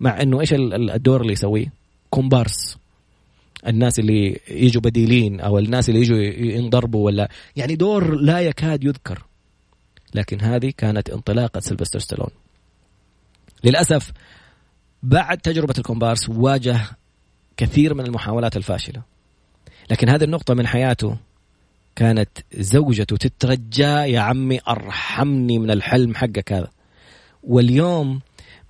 [0.00, 1.72] مع أنه إيش الدور اللي يسويه؟
[2.10, 2.81] كومبارس.
[3.66, 6.18] الناس اللي يجوا بديلين أو الناس اللي يجوا
[6.56, 9.22] ينضربوا ولا يعني دور لا يكاد يذكر.
[10.14, 12.30] لكن هذه كانت انطلاقة سيلفستر ستالون.
[13.64, 14.12] للأسف
[15.02, 16.80] بعد تجربة الكومبارس واجه
[17.56, 19.02] كثير من المحاولات الفاشلة.
[19.90, 21.16] لكن هذه النقطة من حياته
[21.96, 26.70] كانت زوجته تترجى يا عمي أرحمني من الحلم حقك هذا.
[27.42, 28.20] واليوم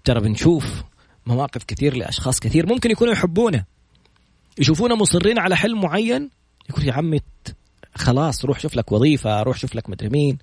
[0.04, 0.82] ترى بنشوف
[1.26, 3.71] مواقف كثير لأشخاص كثير ممكن يكونوا يحبونه.
[4.58, 6.30] يشوفونا مصرين على حلم معين؟
[6.70, 7.20] يقول يا عمي
[7.94, 10.38] خلاص روح شوف لك وظيفة روح شوف لك مدري مين.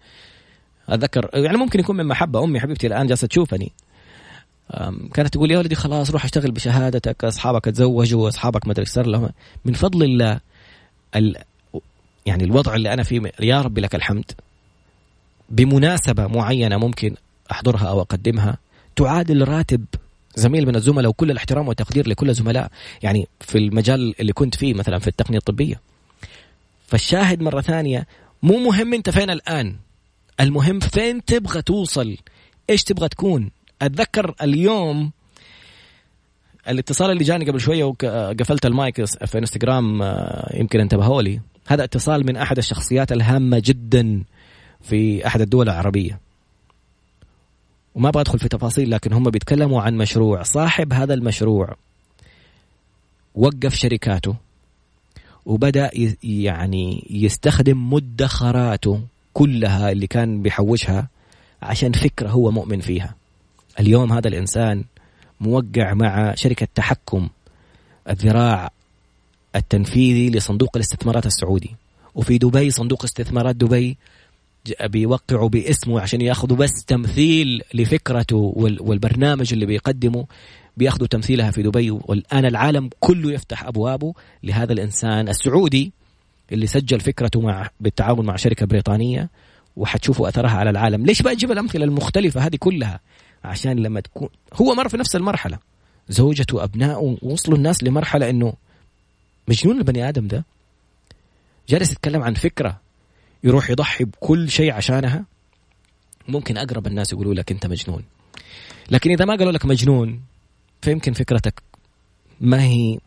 [0.90, 3.72] اتذكر يعني ممكن يكون من محبة أمي حبيبتي الآن جالسة تشوفني.
[5.14, 9.30] كانت تقول يا ولدي خلاص روح اشتغل بشهادتك أصحابك تزوجوا أصحابك ما أدري صار لهم.
[9.66, 10.40] من فضل الله
[12.26, 14.32] يعني الوضع اللي أنا فيه يا ربي لك الحمد.
[15.50, 17.16] بمناسبة معينة ممكن
[17.52, 18.58] أحضرها أو أقدمها
[18.96, 19.86] تعادل راتب
[20.40, 22.72] زميل من الزملاء وكل الاحترام والتقدير لكل الزملاء
[23.04, 25.82] يعني في المجال اللي كنت فيه مثلا في التقنية الطبية.
[26.88, 28.08] فالشاهد مرة ثانية
[28.44, 29.76] مو مهم أنت فين الآن
[30.40, 32.18] المهم فين تبغى توصل
[32.70, 33.52] إيش تبغى تكون.
[33.82, 35.12] أتذكر اليوم
[36.68, 40.02] الاتصال اللي جاني قبل شوية وقفلت المايك في إنستغرام
[40.54, 41.40] يمكن انتبهوا لي.
[41.68, 44.24] هذا اتصال من أحد الشخصيات الهامة جدا
[44.82, 46.29] في أحد الدول العربية.
[47.96, 50.44] وما أبغى ادخل في تفاصيل لكن هم بيتكلموا عن مشروع.
[50.44, 51.76] صاحب هذا المشروع
[53.36, 54.36] وقف شركاته
[55.46, 55.92] وبدأ
[56.24, 59.02] يعني يستخدم مدخراته
[59.34, 61.08] كلها اللي كان بيحوشها
[61.62, 63.16] عشان فكرة هو مؤمن فيها.
[63.80, 64.84] اليوم هذا الإنسان
[65.40, 67.30] موقع مع شركة تحكم
[68.10, 68.72] الذراع
[69.56, 71.76] التنفيذي لصندوق الاستثمارات السعودي.
[72.16, 73.98] وفي دبي صندوق استثمارات دبي
[74.84, 80.26] بيوقعوا باسمه عشان ياخذوا بس تمثيل لفكرته والبرنامج اللي بيقدمه
[80.78, 81.92] بياخذوا تمثيلها في دبي.
[81.92, 85.92] والآن العالم كله يفتح أبوابه لهذا الإنسان السعودي
[86.52, 89.30] اللي سجل فكرته مع بالتعاون مع شركة بريطانية.
[89.78, 93.00] وحتشوفوا أثرها على العالم، ليش بجيب الأمثلة المختلفة هذه كلها؟
[93.44, 95.60] عشان لما تكون هو مر في نفس المرحلة.
[96.10, 98.54] زوجته أبنائه وصلوا الناس لمرحلة إنه
[99.48, 100.46] مجنون البني آدم ده.
[101.70, 102.80] جالس يتكلم عن فكرة
[103.44, 105.26] يروح يضحي بكل شيء عشانها؟
[106.28, 108.04] ممكن أقرب الناس يقولوا لك أنت مجنون.
[108.92, 110.22] لكن إذا ما قالوا لك مجنون
[110.82, 111.64] فيمكن فكرتك
[112.42, 113.00] ما هي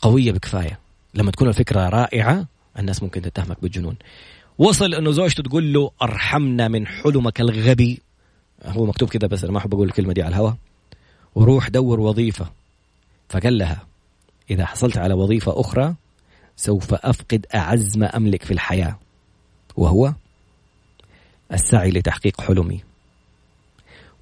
[0.00, 0.78] قوية بكفاية.
[1.14, 2.46] لما تكون الفكرة رائعة
[2.78, 3.96] الناس ممكن تتهمك بالجنون.
[4.58, 8.00] وصل إنه زوجته تقول له أرحمنا من حلمك الغبي.
[8.64, 10.56] هو مكتوب كذا بس أنا ما أحب أقول الكلمة دي على الهواء
[11.34, 12.50] وروح دور وظيفة.
[13.28, 13.86] فقال لها
[14.50, 15.94] إذا حصلت على وظيفة أخرى
[16.56, 18.98] سوف أفقد أعز ما أملك في الحياة.
[19.76, 20.14] وهو
[21.52, 22.80] السعي لتحقيق حلمي.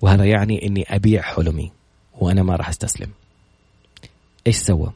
[0.00, 1.72] وهذا يعني أني أبيع حلمي
[2.18, 3.10] وأنا ما راح أستسلم.
[4.46, 4.92] إيش سوى؟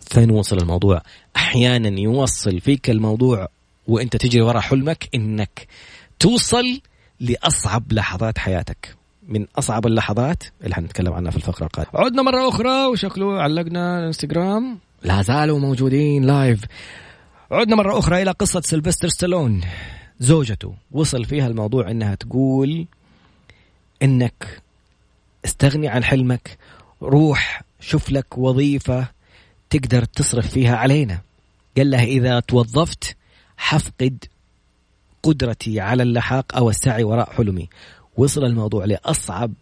[0.00, 1.02] فين وصل الموضوع؟
[1.36, 3.48] أحيانا يوصل فيك الموضوع
[3.88, 5.66] وأنت تجري وراء حلمك أنك
[6.18, 6.80] توصل
[7.20, 8.96] لأصعب لحظات حياتك.
[9.28, 12.00] من أصعب اللحظات اللي حنتكلم عنها في الفقرة القادمة.
[12.00, 14.78] عدنا مرة أخرى وشكله علقنا الانستغرام.
[15.04, 16.64] لا زالوا موجودين live
[17.50, 19.60] عدنا مرة أخرى إلى قصة سيلفستر ستالون
[20.20, 22.86] زوجته وصل فيها الموضوع إنها تقول
[24.02, 24.62] إنك
[25.44, 26.58] استغني عن حلمك
[27.02, 29.08] روح شوف لك وظيفة
[29.70, 31.20] تقدر تصرف فيها علينا.
[31.76, 33.16] قال لها إذا توظفت
[33.56, 34.24] حفقد
[35.22, 37.68] قدرتي على اللحاق أو السعي وراء حلمي.
[38.16, 39.52] وصل الموضوع لأصعب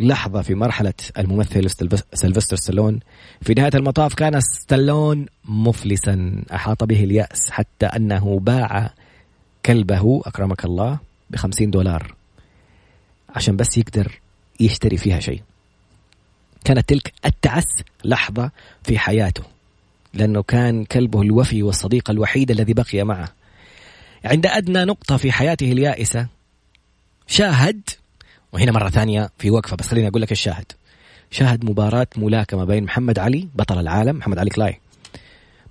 [0.00, 1.70] لحظة في مرحلة الممثل
[2.14, 3.00] سيلفستر ستالون.
[3.42, 6.44] في نهاية المطاف كان ستالون مفلسا.
[6.54, 8.94] أحاط به اليأس حتى أنه باع
[9.66, 10.98] كلبه أكرمك الله
[11.30, 12.14] بخمسين دولار.
[13.28, 14.20] عشان بس يقدر
[14.60, 15.42] يشتري فيها شيء.
[16.64, 18.50] كانت تلك أتعس لحظة
[18.82, 19.42] في حياته
[20.14, 23.32] لأنه كان كلبه الوفي والصديق الوحيد الذي بقي معه.
[24.24, 26.26] عند أدنى نقطة في حياته اليائسة
[27.26, 27.80] شاهد
[28.52, 30.72] وهنا مرة ثانية في وقفة بس خليني أقول لك الشاهد.
[31.30, 34.80] شاهد مباراة ملاكمة بين محمد علي بطل العالم محمد علي كلاي.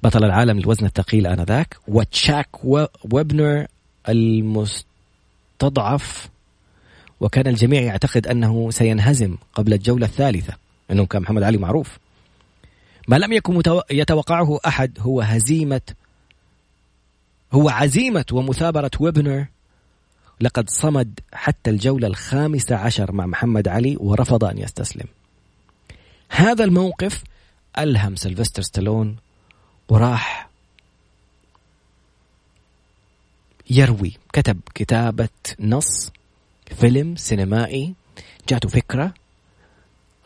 [0.04, 3.66] بطل العالم للوزن الثقيل آنذاك وتشاك ويبنر
[4.10, 4.80] المستضعف.
[7.20, 10.54] وكان الجميع يعتقد أنه سينهزم قبل الجولة الثالثة
[10.92, 11.98] أنه كان محمد علي معروف.
[13.08, 13.62] ما لم يكن
[13.92, 15.82] يتوقعه أحد هو هزيمة
[17.54, 19.46] هو عزيمة ومثابرة ويبنر
[20.42, 25.08] لقد صمد حتى الجولة الخامسة عشر مع محمد علي ورفض أن يستسلم.
[26.30, 27.24] هذا الموقف
[27.78, 29.18] ألهم سلفستر ستالون
[29.90, 30.50] وراح
[33.70, 36.12] يروي كتب كتابة نص
[36.80, 37.94] فيلم سينمائي
[38.50, 39.14] جاته فكرة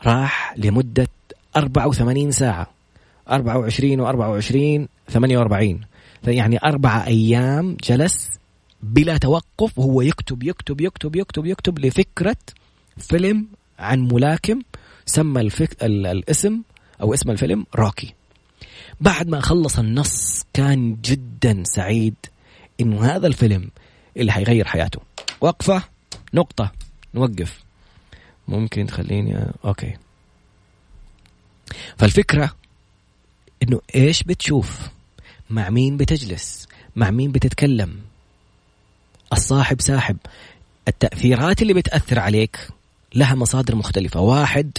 [0.04, 1.08] راح لمدة
[1.56, 2.70] 84 ساعة.
[3.30, 5.80] 24 و24 48
[6.26, 8.30] يعني أربعة أيام جلس
[8.84, 12.36] بلا توقف وهو يكتب يكتب يكتب يكتب يكتب لفكرة
[12.98, 13.46] فيلم
[13.78, 14.62] عن ملاكم
[15.06, 15.84] سمى الفك...
[15.84, 16.62] الاسم
[17.00, 18.14] أو اسم الفيلم روكي.
[19.00, 22.14] بعد ما خلص النص كان جدا سعيد
[22.80, 23.70] انه هذا الفيلم
[24.16, 25.00] اللي حيغير حياته.
[25.40, 25.82] وقفة
[26.34, 26.72] نقطة
[27.14, 27.64] نوقف.
[28.48, 29.96] ممكن تخليني okay.
[31.96, 32.54] فالفكرة
[33.62, 34.88] إنه إيش بتشوف؟
[35.50, 38.00] مع مين بتجلس؟ مع مين بتتكلم؟
[39.32, 40.16] الصاحب ساحب.
[40.88, 42.68] التأثيرات اللي بتأثر عليك
[43.14, 44.20] لها مصادر مختلفة.
[44.20, 44.78] واحد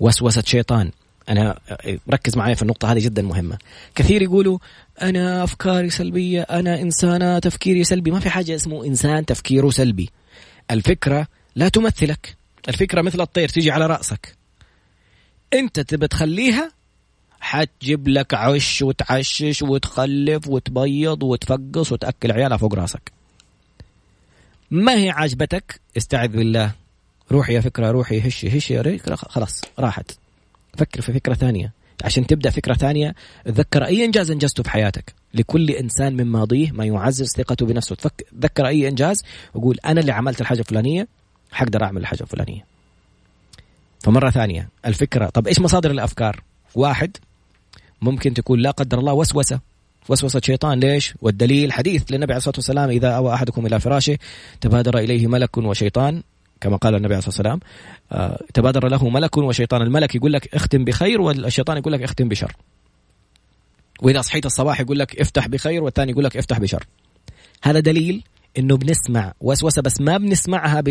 [0.00, 0.90] وسوسة شيطان.
[1.28, 1.58] أنا
[2.10, 3.58] ركز معي في النقطة هذه جدا مهمة.
[3.94, 4.58] كثير يقولوا
[5.02, 8.10] أنا أفكاري سلبية أنا إنسانة تفكيري سلبي.
[8.10, 10.10] ما في حاجة اسمه إنسان تفكيره سلبي.
[10.70, 12.36] الفكرة لا تمثلك.
[12.68, 14.36] الفكرة مثل الطير تيجي على رأسك.
[15.54, 16.72] أنت تبى تخليها؟
[17.40, 23.11] حتجيب لك عش وتعشش وتخلف وتبيض وتفقص وتأكل عيالها فوق رأسك.
[24.72, 26.72] ما هي عجبتك؟ استعذ بالله.
[27.32, 30.10] روحي يا فكرة روحي هشي هشي خلاص راحت.
[30.78, 31.72] فكر في فكرة ثانية.
[32.04, 36.84] عشان تبدأ فكرة ثانية تذكر أي إنجاز أنجزته في حياتك لكل إنسان من ماضيه ما
[36.84, 37.96] يعزز ثقته بنفسه.
[37.96, 39.22] تذكر أي إنجاز
[39.54, 41.08] وقول أنا اللي عملت الحاجة الفلانية
[41.52, 42.64] حقدر أعمل الحاجة الفلانية.
[44.00, 46.42] فمرة ثانية الفكرة طب إيش مصادر الأفكار؟
[46.74, 47.16] واحد
[48.02, 49.60] ممكن تكون لا قدر الله وسوسة.
[50.08, 50.80] وسوسة شيطان.
[50.80, 54.18] ليش؟ والدليل حديث للنبي عليه الصلاة والسلام إذا أوى أحدكم إلى فراشه
[54.60, 56.22] تبادر إليه ملك وشيطان
[56.60, 57.60] كما قال النبي عليه الصلاة والسلام
[58.12, 59.82] آه، تبادر له ملك وشيطان.
[59.82, 62.52] الملك يقول لك اختم بخير والشيطان يقول لك اختم بشر.
[64.02, 66.86] وإذا صحيت الصباح يقول لك افتح بخير والثاني يقول لك افتح بشر.
[67.62, 68.22] هذا دليل
[68.58, 70.82] إنه بنسمع وسوسة بس ما بنسمعها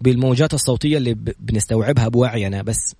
[0.00, 2.62] بالموجات الصوتية اللي بنستوعبها بوعينا.
[2.62, 2.94] بس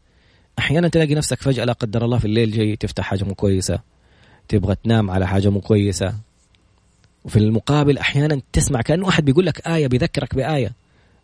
[0.58, 3.80] أحيانا تلاقي نفسك فجأة لا قدر الله في الليل جاي تفتح حاجة مو كويسة.
[4.48, 6.14] تبغى تنام على حاجة مو كويسه
[7.24, 10.72] وفي المقابل أحيانا تسمع كأنه أحد بيقول لك آية بيذكرك بآية.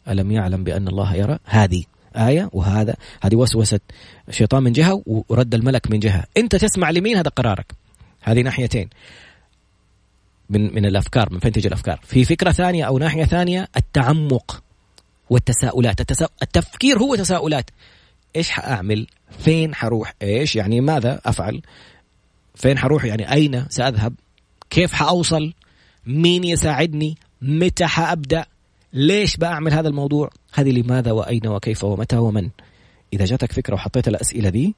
[0.09, 1.83] ألم يعلم بأن الله يرى؟ هذه
[2.17, 2.95] آية وهذا.
[3.23, 3.81] هذه وسوسة
[4.29, 6.25] الشيطان من جهة ورد الملك من جهة.
[6.37, 7.67] أنت تسمع لمين هذا قرارك؟
[8.21, 8.89] هذه ناحيتين.
[10.51, 12.01] من من الأفكار من فين تجي الأفكار.
[12.03, 14.63] في فكرة ثانية أو ناحية ثانية التعمق
[15.31, 16.01] والتساؤلات.
[16.01, 16.29] التسا...
[16.43, 17.71] التفكير هو تساؤلات.
[18.37, 19.07] إيش حأعمل؟
[19.39, 21.63] فين حروح؟ إيش؟ يعني ماذا أفعل؟
[22.55, 24.15] فين حروح؟ يعني أين سأذهب؟
[24.71, 25.53] كيف حأوصل؟
[26.07, 28.47] مين يساعدني؟ متى حأبدأ؟
[28.93, 32.49] ليش بعمل هذا الموضوع؟ هذه لماذا وأين وكيف ومتى ومن؟
[33.13, 34.75] إذا جاتك فكرة وحطيت الأسئلة دي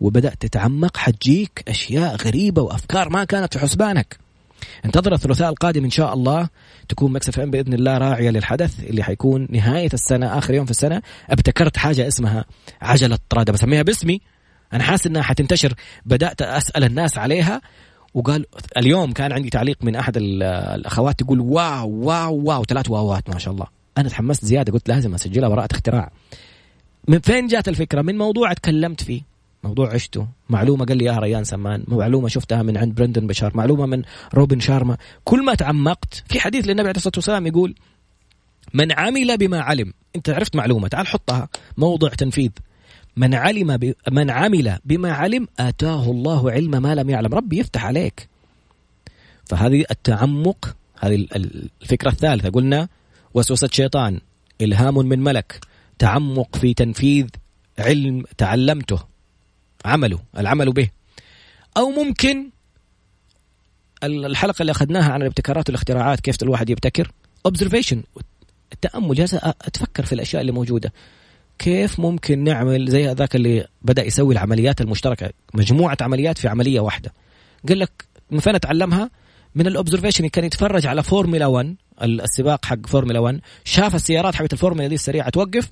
[0.00, 4.18] وبدأت تتعمق حتجيك أشياء غريبة وأفكار ما كانت في حسبانك.
[4.84, 6.48] انتظر الثلاثاء القادم إن شاء الله
[6.88, 11.02] تكون مكسف إم بإذن الله راعية للحدث اللي حيكون نهاية السنة آخر يوم في السنة.
[11.30, 12.44] ابتكرت حاجة اسمها
[12.82, 14.20] عجلة طرادة بسميها باسمي.
[14.72, 15.74] أنا حاسس إنها حتنتشر.
[16.06, 17.60] بدأت أسأل الناس عليها
[18.14, 23.38] وقال اليوم كان عندي تعليق من أحد الأخوات تقول wow wow wow ثلاث واوات ما
[23.38, 23.66] شاء الله.
[23.98, 26.12] أنا تحمست زيادة قلت لازم أسجلها براءه اختراع.
[27.08, 29.22] من فين جات الفكرة؟ من موضوع تكلمت فيه.
[29.64, 30.26] موضوع عشته.
[30.48, 34.02] معلومة قال لي اياها ريان سمان معلومة شفتها من عند برندن بشار معلومة من
[34.34, 34.96] روبن شارما.
[35.24, 37.74] كل ما تعمقت في حديث للنبي عليه الصلاة والسلام يقول
[38.74, 39.92] من عمل بما علم.
[40.16, 41.48] أنت عرفت معلومة تعال حطها.
[41.76, 42.50] موضع تنفيذ.
[43.16, 43.94] من علم ب...
[44.10, 47.34] من عمل بما علم آتاه الله علم ما لم يعلم.
[47.34, 48.28] ربي يفتح عليك.
[49.46, 51.26] فهذه التعمق هذه
[51.82, 52.48] الفكرة الثالثة.
[52.48, 52.88] قلنا
[53.34, 54.20] وسوسة شيطان
[54.60, 55.60] إلهام من ملك
[55.98, 57.26] تعمق في تنفيذ
[57.78, 58.98] علم تعلمته
[59.84, 60.88] عمله العمل به.
[61.76, 62.50] أو ممكن
[64.04, 67.12] الحلقة اللي أخذناها عن الابتكارات والاختراعات كيف الواحد يبتكر؟
[67.48, 67.98] observation
[68.72, 70.92] التأمل جالس أتفكر في الأشياء اللي موجودة.
[71.60, 77.12] كيف ممكن نعمل زي هذاك اللي بدأ يسوي العمليات المشتركة؟ مجموعة عمليات في عملية واحدة.
[77.68, 79.10] قال لك من فين اتعلمها
[79.54, 84.52] من ال observation كان يتفرج على فورمولا 1 السباق حق فورمولا 1 شاف السيارات حقت
[84.52, 85.70] الفورمولا دي السريعة توقف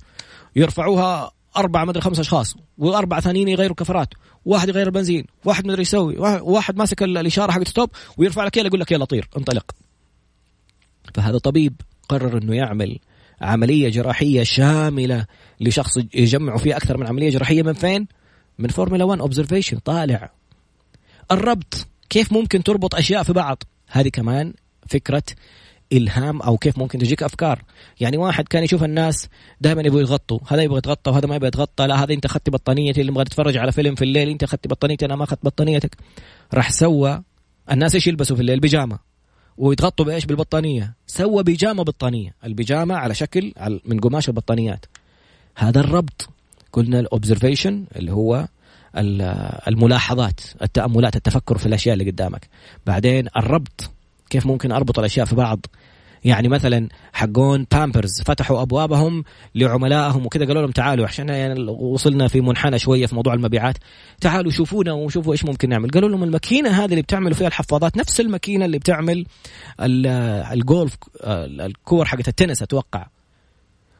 [0.55, 4.07] يرفعوها أربع مدري خمس أشخاص وأربع ثانيين يغيروا كفرات
[4.45, 8.91] واحد يغير البنزين واحد مدري يسوي واحد ماسك الإشارة حق stop ويرفع لك يقول لك
[8.91, 9.71] يلا طير انطلق.
[11.13, 12.99] فهذا طبيب قرر إنه يعمل
[13.41, 15.25] عملية جراحية شاملة
[15.59, 18.07] لشخص يجمعوا فيها أكثر من عملية جراحية من فين؟
[18.59, 20.31] من فورمولا 1 observation طالع.
[21.31, 24.53] الربط كيف ممكن تربط أشياء في بعض؟ هذه كمان
[24.87, 25.23] فكرة
[25.93, 27.63] إلهام أو كيف ممكن تجيك أفكار.
[27.99, 29.29] يعني واحد كان يشوف الناس
[29.61, 30.39] دائما يبغوا يتغطوا.
[30.47, 31.87] هذا يبغى يتغطى وهذا ما يبغى يتغطى.
[31.87, 34.29] لا هذا أنت أخذت بطانيتي اللي يبغى تتفرج على فيلم في الليل.
[34.29, 35.97] أنت أخذت بطانيتي أنا ما أخذت بطانيتك.
[36.53, 37.23] راح سوى
[37.71, 38.99] الناس إيش يلبسوا في الليل؟ بيجامة.
[39.57, 40.95] ويتغطوا بإيش؟ بالبطانية.
[41.07, 43.53] سوى بيجامة بطانيه البيجامة على شكل
[43.85, 44.85] من قماش البطانيات.
[45.59, 46.29] هذا الربط.
[46.73, 48.47] قلنا الاوبزرفيشن اللي هو
[49.67, 52.47] الملاحظات التأملات التفكر في الأشياء اللي قدامك.
[52.85, 53.91] بعدين الربط
[54.29, 55.65] كيف ممكن أربط الأشياء في بعض؟
[56.25, 59.23] يعني مثلا حقون بامبرز فتحوا أبوابهم
[59.55, 63.77] لعملائهم وكذا قالوا لهم تعالوا عشان يعني وصلنا في منحنى شوية في موضوع المبيعات.
[64.21, 65.89] تعالوا شوفونا وشوفوا إيش ممكن نعمل.
[65.89, 69.25] قالوا لهم الماكينة هذه اللي بتعملوا فيها الحفاضات نفس الماكينة اللي بتعمل
[69.79, 73.07] الجولف الكور حقت التنس أتوقع.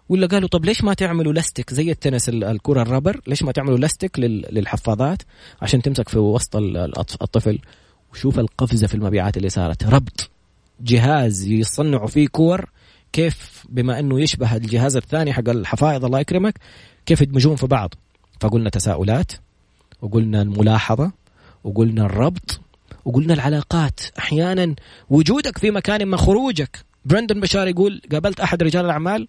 [0.09, 3.77] ولا قالوا طب ليش ما تعملوا لاستيك زي التنس الكرة ال rubber ليش ما تعملوا
[3.77, 5.21] لاستيك للحفاضات
[5.61, 6.55] عشان تمسك في وسط
[7.21, 7.59] الطفل؟
[8.13, 9.83] وشوف القفزة في المبيعات اللي صارت.
[9.83, 10.29] ربط
[10.81, 12.69] جهاز يصنعوا فيه كور
[13.13, 16.59] كيف بما إنه يشبه الجهاز الثاني حق الحفائض الله يكرمك
[17.05, 17.93] كيف يدمجون في بعض.
[18.39, 19.31] فقلنا تساؤلات
[20.01, 21.11] وقلنا الملاحظة
[21.63, 22.61] وقلنا الربط
[23.05, 23.99] وقلنا العلاقات.
[24.19, 24.75] أحيانا
[25.09, 26.85] وجودك في مكان ما خروجك.
[27.05, 29.27] برندن بشار يقول قابلت أحد رجال الأعمال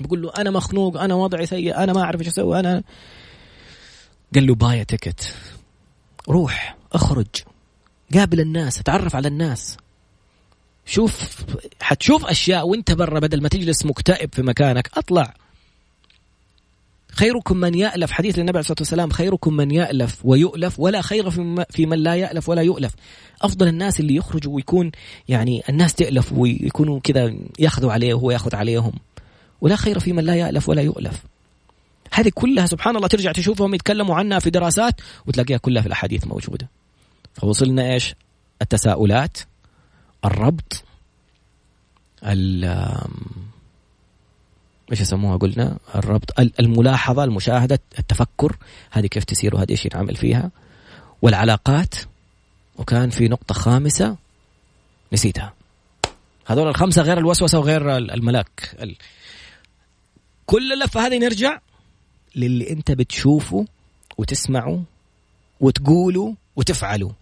[0.00, 2.82] بقول له أنا مخنوق أنا وضعي سيء أنا ما أعرف إيش أسوي أنا
[4.34, 5.34] قال له buy ticket.
[6.28, 7.26] روح اخرج.
[8.14, 9.76] قابل الناس اتعرف على الناس.
[10.86, 11.44] شوف
[11.80, 14.90] حتشوف أشياء وانت برا بدل ما تجلس مكتئب في مكانك.
[14.98, 15.34] أطلع.
[17.12, 21.30] خيركم من يألف حديث للنبي عليه الصلاة والسلام خيركم من يألف ويؤلف ولا خير
[21.70, 22.94] في من لا يألف ولا يؤلف.
[23.42, 24.90] أفضل الناس اللي يخرجوا ويكون
[25.28, 28.92] يعني الناس تألف ويكونوا كذا ياخذوا عليه وهو ياخذ عليهم.
[29.60, 31.22] ولا خير في من لا يألف ولا يؤلف.
[32.12, 36.68] هذه كلها سبحان الله ترجع تشوفهم يتكلموا عنها في دراسات وتلاقيها كلها في الأحاديث موجودة.
[37.34, 38.14] فوصلنا إيش؟
[38.62, 39.38] التساؤلات
[40.24, 40.84] الربط
[42.22, 42.64] ال
[44.90, 48.56] إيش يسموها قلنا؟ الربط الملاحظة المشاهدة التفكر.
[48.90, 50.50] هذه كيف تصير وهذه إيش ينعمل فيها.
[51.22, 51.94] والعلاقات
[52.78, 54.16] وكان في نقطة خامسة
[55.12, 55.52] نسيتها.
[56.46, 58.76] هذول الخمسة غير الوسوسة وغير الملاك
[60.46, 61.60] كل اللفه هذه نرجع
[62.36, 63.66] للي انت بتشوفه
[64.18, 64.82] وتسمعه
[65.60, 67.12] وتقوله وتفعله.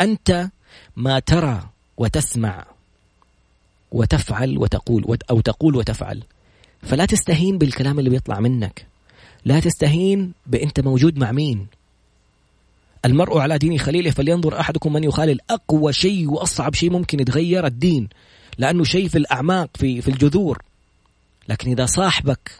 [0.00, 0.50] انت
[0.96, 2.66] ما ترى وتسمع
[3.92, 6.22] وتفعل وتقول أو تقول وتفعل.
[6.82, 8.86] فلا تستهين بالكلام اللي بيطلع منك.
[9.44, 11.66] لا تستهين بأنت موجود مع مين.
[13.04, 15.38] المرء على دين خليله فلينظر أحدكم من يخالل.
[15.50, 18.08] أقوى شيء وأصعب شيء ممكن يتغير الدين.
[18.58, 20.62] لأنه شيء في الأعماق في, في الجذور.
[21.48, 22.50] لكن إذا صاحبك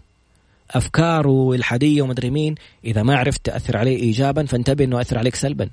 [0.70, 5.70] أفكاره الحادية ومدري مين إذا ما عرفت تأثر عليه إيجابا فانتبه أنه أثر عليك سلبا.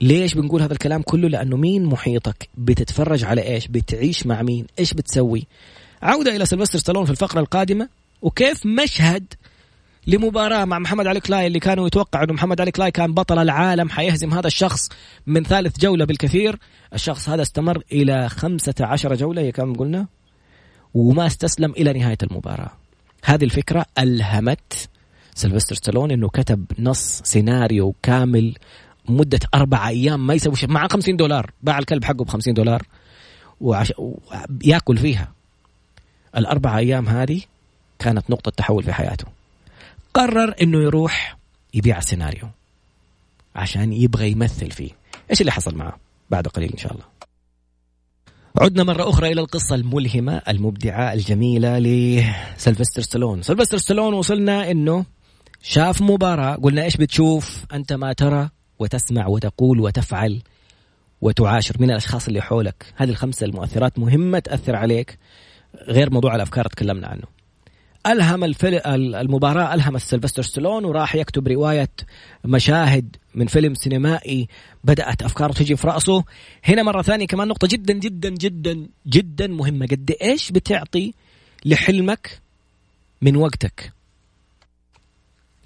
[0.00, 4.94] ليش بنقول هذا الكلام كله؟ لأنه مين محيطك؟ بتتفرج على إيش؟ بتعيش مع مين؟ إيش
[4.94, 5.46] بتسوي؟
[6.02, 7.88] عودة إلى سلفستر ستالون في الفقرة القادمة
[8.22, 9.24] وكيف مشهد
[10.06, 13.88] لمباراة مع محمد علي كلاي اللي كانوا يتوقعوا إنه محمد علي كلاي كان بطل العالم
[13.88, 14.88] حيهزم هذا الشخص
[15.26, 16.58] من ثالث جولة بالكثير.
[16.94, 20.06] الشخص هذا استمر إلى خمسة عشر جولة هي كم قلنا؟
[20.94, 22.70] وما استسلم إلى نهاية المباراة.
[23.24, 24.88] هذه الفكرة ألهمت
[25.34, 28.54] سلفستر ستالون إنه كتب نص سيناريو كامل
[29.08, 31.50] مدة أربع أيام ما يسوي شيء مع 50 دولار.
[31.62, 32.82] باع الكلب حقه ب 50 دولار
[33.60, 33.92] وعش...
[33.98, 35.32] وياكل فيها.
[36.36, 37.40] الأربع أيام هذه
[37.98, 39.36] كانت نقطة تحول في حياته.
[40.16, 41.36] قرر إنه يروح
[41.74, 42.48] يبيع السيناريو
[43.54, 44.90] عشان يبغى يمثل فيه.
[45.30, 45.96] إيش اللي حصل معه؟
[46.30, 47.04] بعد قليل إن شاء الله.
[48.60, 53.42] عدنا مرة أخرى إلى القصة الملهمة المبدعة الجميلة لسلفستر ستالون.
[53.42, 55.04] سلفستر ستالون وصلنا إنه
[55.62, 60.42] شاف مباراة قلنا إيش بتشوف؟ أنت ما ترى وتسمع وتقول وتفعل
[61.20, 62.92] وتعاشر من الأشخاص اللي حولك.
[62.96, 65.18] هذه الخمسة المؤثرات مهمة تأثر عليك
[65.88, 67.35] غير موضوع الأفكار تكلمنا عنه.
[68.06, 68.74] ألهم الفل...
[69.14, 71.88] المباراة ألهم سيلفستر ستالون وراح يكتب رواية
[72.44, 74.48] مشاهد من فيلم سينمائي
[74.84, 76.24] بدأت أفكاره تجي في رأسه.
[76.64, 79.86] هنا مرة ثانية كمان نقطة جدا جدا جدا جدا مهمة.
[79.86, 81.14] قد إيش بتعطي
[81.64, 82.40] لحلمك
[83.22, 83.92] من وقتك؟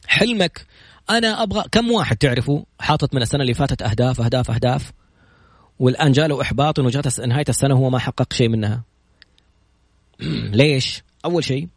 [0.07, 0.67] حلمك
[1.11, 4.93] أنا أبغى كم واحد تعرفوا حاطط من السنة اللي فاتت أهداف أهداف أهداف
[5.79, 8.83] والآن جاله إحباط انه جات نهاية السنة هو ما حقق شيء منها؟
[10.61, 11.69] ليش؟ أول شيء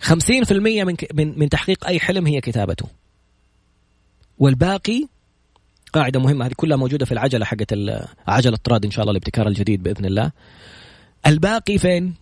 [0.00, 2.88] 50% من من من تحقيق أي حلم هي كتابته.
[4.38, 5.06] والباقي
[5.92, 7.74] قاعدة مهمة هذه كلها موجودة في العجلة حقت
[8.28, 10.32] عجلة طراد إن شاء الله الابتكار الجديد بإذن الله.
[11.26, 12.14] الباقي فين؟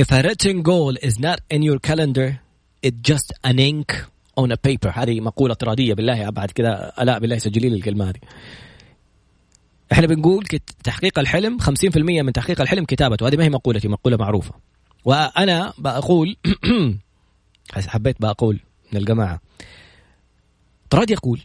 [0.00, 2.40] If a written goal is not in your calendar
[2.86, 4.04] it's just an ink
[4.36, 4.88] on a paper.
[4.94, 8.18] هذه مقولة طرادية بالله بعد كذا ألاء بالله سجلي لي الكلمة هذه.
[9.92, 10.44] إحنا بنقول
[10.84, 14.54] تحقيق الحلم 50% من تحقيق الحلم كتابته هذه ما هي مقولتي مقولة معروفة.
[15.04, 16.36] وأنا بقول
[17.88, 18.60] حبيت بقول
[18.92, 19.40] من الجماعة.
[20.90, 21.40] طراد يقول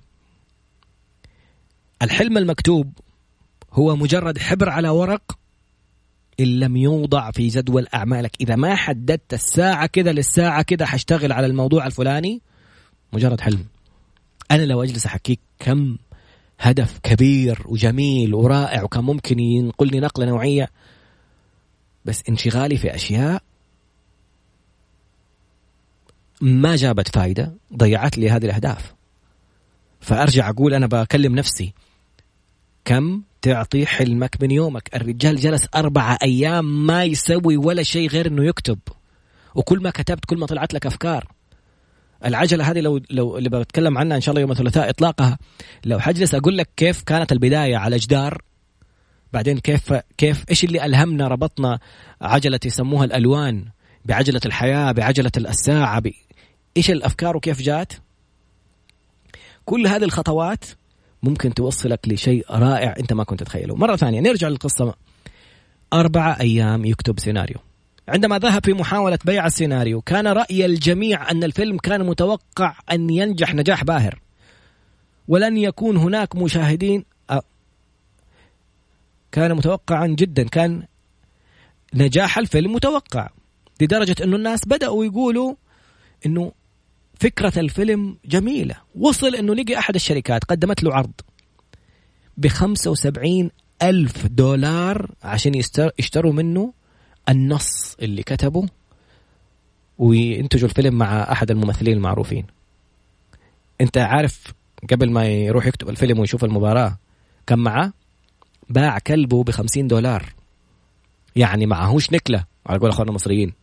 [2.02, 2.94] الحلم المكتوب
[3.74, 5.40] هو مجرد حبر على ورق
[6.40, 8.32] إن لم يوضع في جدول أعمالك.
[8.42, 12.42] إذا ما حددت الساعة كذا للساعة كذا حاشتغل على الموضوع الفلاني
[13.14, 13.66] مجرد حلم.
[14.52, 15.98] أنا لو أجلس أحكيك كم
[16.60, 20.70] هدف كبير وجميل ورائع وكان ممكن ينقلني نقلة نوعية
[22.06, 23.44] بس انشغالي في أشياء
[26.42, 28.94] ما جابت فايدة ضيعت لي هذه الأهداف.
[30.00, 31.74] فأرجع أقول أنا بكلم نفسي
[32.86, 38.46] كم تعطي حلمك من يومك؟ الرجال جلس أربعة أيام ما يسوي ولا شيء غير أنه
[38.46, 38.80] يكتب.
[39.56, 41.28] وكل ما كتبت كل ما طلعت لك أفكار.
[42.26, 45.38] العجلة هذه لو لو اللي بتكلم عنها إن شاء الله يوم الثلاثاء إطلاقها.
[45.86, 48.42] لو حجلس أقول لك كيف كانت البداية على جدار
[49.34, 51.80] بعدين كيف كيف إيش اللي ألهمنا ربطنا
[52.22, 53.66] عجلة يسموها الألوان
[54.06, 56.02] بعجلة الحياة بعجلة الساعة.
[56.78, 57.94] إيش الأفكار وكيف جات
[59.66, 60.66] كل هذه الخطوات
[61.24, 63.76] ممكن توصلك لشيء رائع أنت ما كنت تتخيله.
[63.76, 64.96] مرة ثانية نرجع للقصة.
[65.94, 67.58] أربعة أيام يكتب سيناريو.
[68.08, 73.56] عندما ذهب في محاولة بيع السيناريو كان رأي الجميع أن الفيلم كان متوقع أن ينجح
[73.56, 74.22] نجاح باهر.
[75.28, 77.06] ولن يكون هناك مشاهدين
[79.32, 80.84] كان متوقعا جدا كان
[81.94, 83.30] نجاح الفيلم متوقع.
[83.82, 85.56] لدرجة أنه الناس بدأوا يقولوا
[86.26, 86.52] أنه
[87.20, 88.76] فكرة الفيلم جميلة.
[88.96, 91.12] وصل أنه لقي أحد الشركات قدمت له عرض
[92.38, 93.52] بخمسة وسبعين
[93.82, 95.52] ألف دولار عشان
[96.00, 96.74] يشتروا منه
[97.30, 98.68] النص اللي كتبه
[99.98, 102.46] وينتجوا الفيلم مع أحد الممثلين المعروفين.
[103.82, 104.54] أنت عارف
[104.92, 106.98] قبل ما يروح يكتب الفيلم ويشوف المباراة
[107.48, 107.94] كم معاه؟
[108.70, 110.34] باع كلبه ب 50 دولار.
[111.36, 112.46] يعني معهوش نكلة.
[112.66, 113.54] على قول أخواننا المصريين.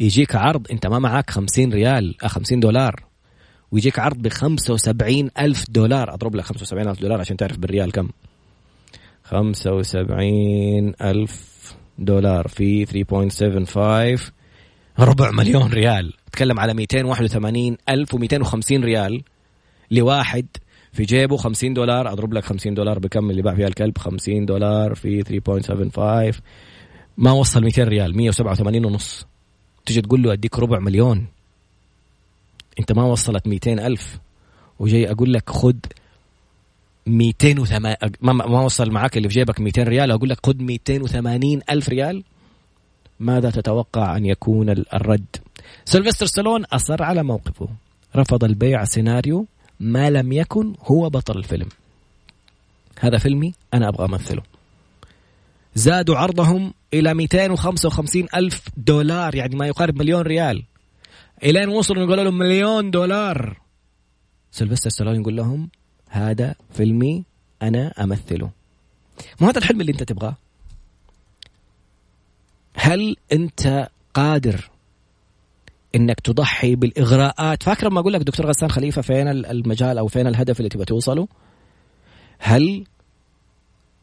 [0.00, 3.04] يجيك عرض انت ما معك 50 ريال 50 آه، دولار.
[3.72, 6.14] ويجيك عرض ب 75 ألف دولار.
[6.14, 8.08] أضرب لك 75 ألف دولار عشان تعرف بالريال كم.
[9.24, 11.50] 75 ألف
[11.98, 14.32] دولار في 3.75
[14.98, 16.12] ربع مليون ريال.
[16.32, 19.22] تكلم على 281 ألف و250 ريال
[19.90, 20.46] لواحد
[20.92, 21.36] في جيبه.
[21.36, 23.98] 50 دولار أضرب لك 50 دولار بكم اللي باع فيها الكلب.
[23.98, 25.22] 50 دولار في
[26.34, 26.40] 3.75
[27.16, 29.29] ما وصل 200 ريال 187 ونص.
[29.86, 31.26] تجي تقول له أديك ربع مليون.
[32.80, 34.18] أنت ما وصلت 200 ألف.
[34.78, 35.86] وجاي أقول لك خد
[37.06, 41.88] 208 ما, ما وصل معك اللي في جيبك 200 ريال أقول لك خد 280 ألف
[41.88, 42.24] ريال.
[43.20, 45.36] ماذا تتوقع أن يكون الرد؟
[45.84, 47.68] سيلفستر ستالون أصر على موقفه.
[48.16, 49.46] رفض البيع سيناريو
[49.80, 51.68] ما لم يكن هو بطل الفيلم.
[53.00, 54.42] هذا فيلمي أنا أبغى أمثله.
[55.74, 60.64] زادوا عرضهم إلى 255 ألف دولار يعني ما يقارب مليون ريال.
[61.42, 63.60] إلين وصلوا يقولوا لهم مليون دولار.
[64.50, 65.70] سيلفستر ستالون يقول لهم
[66.08, 67.24] هذا فيلمي
[67.62, 68.50] أنا أمثله.
[69.40, 70.36] مو هذا الحلم اللي أنت تبغاه؟
[72.74, 74.70] هل أنت قادر
[75.94, 80.58] إنك تضحي بالإغراءات؟ فاكر لما أقول لك دكتور غسان خليفة فين المجال أو فين الهدف
[80.58, 81.28] اللي تبغى توصله؟
[82.38, 82.84] هل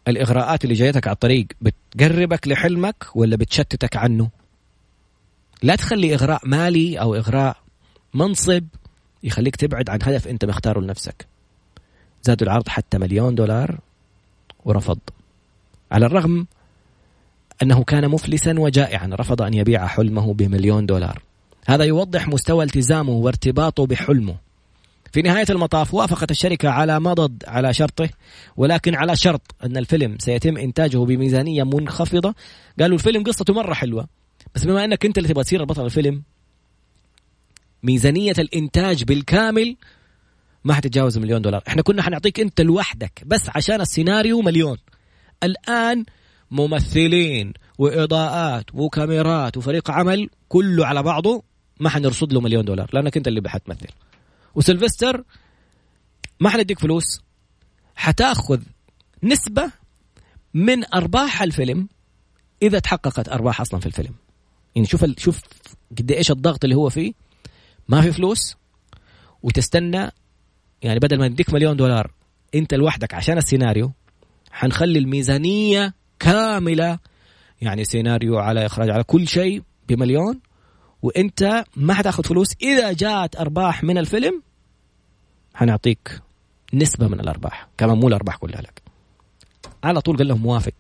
[0.08, 4.30] الإغراءات اللي جايتك على الطريق بتقربك لحلمك ولا بتشتتك عنه؟
[5.64, 7.58] لا تخلي إغراء مالي أو إغراء
[8.14, 8.64] منصب
[9.24, 11.28] يخليك تبعد عن هدف أنت مختاره لنفسك.
[12.24, 13.80] زادوا العرض حتى مليون دولار
[14.66, 14.99] ورفض.
[15.91, 16.47] على الرغم
[17.64, 21.22] أنه كان مفلسا وجائعا رفض أن يبيع حلمه بمليون دولار.
[21.68, 24.36] هذا يوضح مستوى التزامه وارتباطه بحلمه.
[25.12, 28.10] في نهاية المطاف وافقت الشركة على مضض على شرطه
[28.58, 32.36] ولكن على شرط أن الفيلم سيتم إنتاجه بميزانية منخفضة.
[32.80, 34.08] قالوا الفيلم قصته مرة حلوة
[34.55, 36.24] بس بما أنك أنت اللي تبغى تصير بطل الفيلم
[37.84, 39.76] ميزانية الإنتاج بالكامل
[40.64, 41.64] ما حتتجاوز مليون دولار.
[41.68, 44.78] إحنا كنا حنعطيك أنت لوحدك بس عشان السيناريو مليون.
[45.43, 46.05] الآن
[46.51, 51.43] ممثلين وإضاءات وكاميرات وفريق عمل كله على بعضه
[51.80, 53.88] ما حنرصد له مليون دولار لأنك أنت اللي حتمثل
[54.58, 55.24] وسلفستر
[56.39, 57.22] ما حنديك فلوس
[57.95, 58.62] حتاخذ
[59.24, 59.72] نسبة
[60.53, 61.88] من أرباح الفيلم
[62.62, 64.14] إذا تحققت أرباح أصلا في الفيلم
[64.76, 65.05] يعني شوف.
[65.18, 65.41] شوف
[65.99, 67.14] قد إيش الضغط اللي هو فيه
[67.88, 68.55] ما في فلوس
[69.43, 70.12] وتستنى
[70.82, 72.12] يعني بدل ما نديك مليون دولار
[72.55, 73.91] أنت لوحدك عشان السيناريو
[74.51, 76.99] حنخلي الميزانية كاملة
[77.62, 80.39] يعني سيناريو على إخراج على كل شيء بمليون
[81.01, 84.47] وأنت ما حتاخذ فلوس إذا جات أرباح من الفيلم
[85.58, 86.22] حنعطيك
[86.74, 88.82] نسبة من الأرباح كمان مو الأرباح كلها لك.
[89.84, 90.74] على طول قال لهم موافق.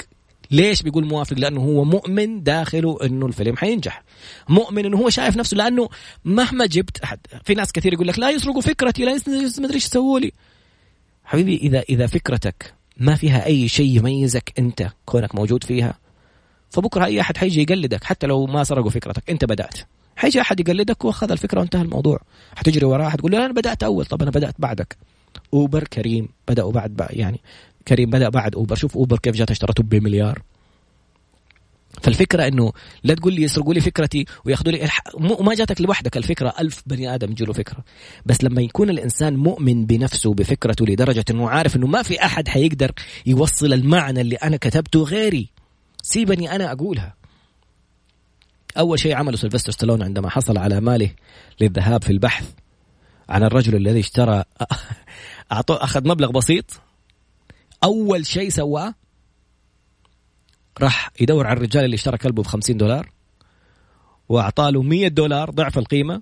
[0.51, 4.03] ليش بيقول موافق؟ لأنه هو مؤمن داخله إنه الفيلم حينجح.
[4.49, 5.89] مؤمن إنه هو شايف نفسه لأنه
[6.25, 9.85] مهما جبت أحد في ناس كثير يقول لك لا يسرقوا فكرتي لا ما أدري إيش
[9.85, 10.31] يسووا لي.
[11.25, 15.97] حبيبي إذا إذا فكرتك ما فيها أي شيء يميزك أنت كونك موجود فيها
[16.69, 19.79] فبكرة أي أحد حيجي يقلدك حتى لو ما سرقوا فكرتك أنت بدأت.
[20.17, 22.19] حيجي أحد يقلدك وأخذ الفكرة وانتهى الموضوع.
[22.55, 24.97] حتجري وراه حتقول له أنا بدأت أول طب أنا بدأت بعدك.
[25.53, 27.39] أوبر كريم بداوا بعد يعني
[27.87, 28.75] كريم بدأ بعد أوبر.
[28.75, 30.41] شوف أوبر كيف جات اشترته بمليار.
[32.01, 32.71] فالفكرة إنه
[33.03, 34.89] لا تقول لي يسرقوا لي فكرتي وياخذوا لي
[35.19, 36.17] ما جاتك لوحدك.
[36.17, 37.83] الفكرة ألف بني آدم يجوا فكرة.
[38.25, 42.91] بس لما يكون الإنسان مؤمن بنفسه بفكرته لدرجة إنه عارف إنه ما في أحد حيقدر
[43.25, 45.49] يوصل المعنى اللي أنا كتبته غيري.
[46.03, 47.16] سيبني أنا أقولها.
[48.79, 51.09] أول شيء عمله سيلفستر ستالون عندما حصل على ماله
[51.61, 52.51] للذهاب في البحث
[53.29, 54.43] عن الرجل الذي اشترى
[55.51, 56.81] أعطوه أخذ مبلغ بسيط.
[57.83, 58.93] أول شيء سواه
[60.81, 63.11] راح يدور على الرجال اللي اشترى كلبه ب 50 دولار
[64.29, 66.21] واعطاه له 100 دولار ضعف القيمة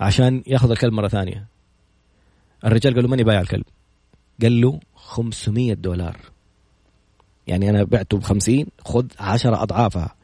[0.00, 1.46] عشان يأخذ الكلب مرة ثانية.
[2.64, 3.64] الرجال قال له ماني بايع الكلب.
[4.42, 6.16] قال له 500 دولار.
[7.46, 10.15] يعني أنا بعته ب 50 خذ 10 أضعافها.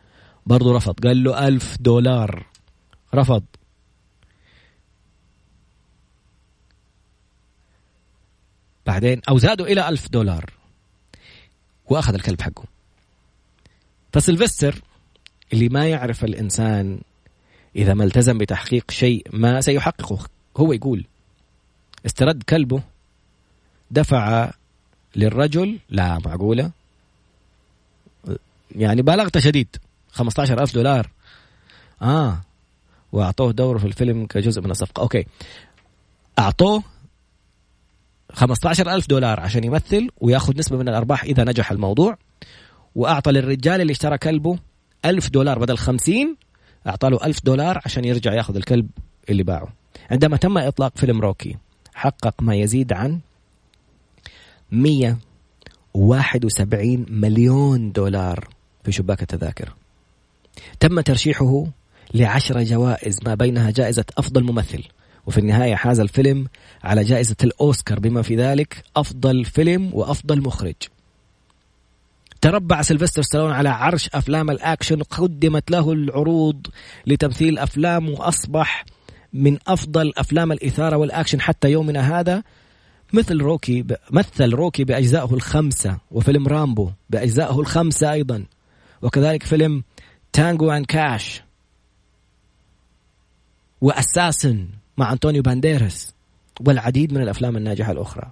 [0.46, 1.06] برضه رفض.
[1.06, 2.46] قال له ألف دولار.
[3.14, 3.44] رفض.
[8.86, 10.52] بعدين أو زادوا إلى ألف دولار.
[11.86, 12.64] وأخذ الكلب حقه.
[14.12, 14.82] فسلفستر
[15.52, 17.00] اللي ما يعرف الإنسان
[17.76, 20.26] إذا ما التزم بتحقيق شيء ما سيحققه.
[20.56, 21.04] هو يقول
[22.06, 22.82] استرد كلبه
[23.90, 24.50] دفع
[25.16, 26.70] للرجل لا معقولة؟
[28.76, 29.76] يعني بالغت شديد.
[30.12, 31.10] 15000 دولار.
[32.02, 32.40] آه.
[33.12, 35.00] وأعطوه دور في الفيلم كجزء من الصفقة.
[35.00, 35.26] okay.
[36.38, 36.82] أعطوه
[38.32, 42.18] 15000 دولار عشان يمثل وياخذ نسبة من الأرباح إذا نجح الموضوع.
[42.94, 44.58] وأعطى للرجال اللي اشترى كلبه
[45.04, 46.36] 1000 دولار بدل 50
[46.86, 48.88] أعطى له 1000 دولار عشان يرجع ياخذ الكلب
[49.30, 49.68] اللي باعه.
[50.10, 51.56] عندما تم إطلاق فيلم روكي
[51.94, 53.20] حقق ما يزيد عن
[54.72, 58.48] 171 مليون دولار
[58.84, 59.74] في شباك التذاكر.
[60.80, 61.66] تم ترشيحه
[62.14, 64.84] لعشر جوائز ما بينها جائزة أفضل ممثل.
[65.26, 66.46] وفي النهاية حاز الفيلم
[66.84, 70.74] على جائزة الأوسكار بما في ذلك أفضل فيلم وأفضل مخرج.
[72.40, 76.66] تربع سيلفستر ستالون على عرش أفلام الأكشن قدمت له العروض
[77.06, 78.84] لتمثيل أفلام وأصبح
[79.32, 82.42] من أفضل أفلام الإثارة والأكشن حتى يومنا هذا.
[83.12, 88.44] مثل روكي مثل روكي بأجزائه الخمسة وفيلم رامبو بأجزائه الخمسة أيضا.
[89.02, 89.82] وكذلك فيلم
[90.32, 91.42] Tango and Cash
[93.80, 96.14] و Assassins مع أنطونيو بانديرس
[96.60, 98.30] والعديد من الأفلام الناجحة الأخرى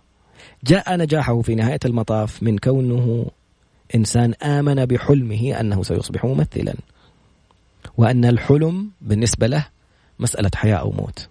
[0.64, 3.26] جاء نجاحه في نهاية المطاف من كونه
[3.94, 6.74] إنسان آمن بحلمه أنه سيصبح ممثلا
[7.96, 9.66] وأن الحلم بالنسبة له
[10.18, 11.28] مسألة حياة أو موت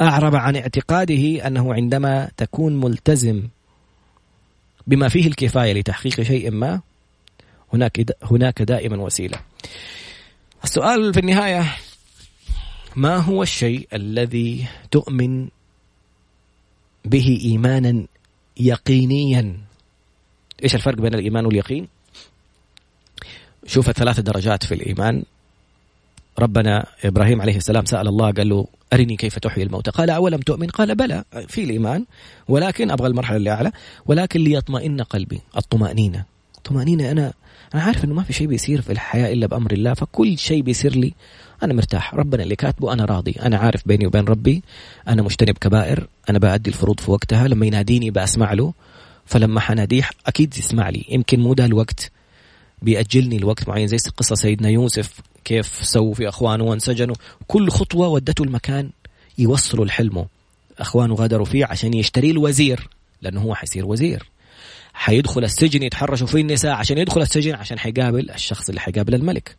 [0.00, 3.42] أعرب عن اعتقاده أنه عندما تكون ملتزم
[4.86, 6.80] بما فيه الكفاية لتحقيق شيء ما
[7.72, 9.38] هناك هناك دائما وسيلة.
[10.64, 11.76] السؤال في النهاية
[12.96, 15.48] ما هو الشيء الذي تؤمن
[17.04, 18.06] به إيمانا
[18.56, 19.56] يقينيا؟
[20.64, 21.88] إيش الفرق بين الإيمان واليقين؟
[23.66, 25.22] شوف الثلاث درجات في الإيمان.
[26.38, 30.66] ربنا إبراهيم عليه السلام سأل الله قال له أرني كيف تحيي الموتى؟ قال أولم تؤمن؟
[30.66, 32.06] قال بلى في الإيمان.
[32.48, 33.72] ولكن أبغى المرحلة اللي اعلى
[34.06, 35.40] ولكن ليطمئن قلبي.
[35.56, 36.24] الطمأنينة.
[36.56, 37.32] الطمانينه أنا
[37.74, 40.96] أنا عارف إنه ما في شيء بيصير في الحياة إلا بأمر الله فكل شيء بيصير
[40.96, 41.12] لي.
[41.62, 43.30] أنا مرتاح ربنا اللي كاتبه أنا راضي.
[43.42, 44.62] أنا عارف بيني وبين ربي
[45.08, 48.72] أنا مجتنب كبائر أنا بأدي الفروض في وقتها لما يناديني بسمع له
[49.26, 51.04] فلما حناديه أكيد يسمع لي.
[51.08, 52.10] يمكن مو ده الوقت
[52.82, 57.16] بيأجلني لوقت معين زي قصة سيدنا يوسف كيف سووا في أخوانه وانسجنوا.
[57.46, 58.90] كل خطوة ودته المكان
[59.38, 60.26] يوصلوا لحلمه.
[60.78, 62.88] أخوانه غادروا فيه عشان يشتري الوزير
[63.22, 64.30] لأنه هو حيصير وزير.
[65.00, 69.56] حيدخل السجن يتحرشوا فيه النساء عشان يدخل السجن عشان حيقابل الشخص اللي حيقابل الملك.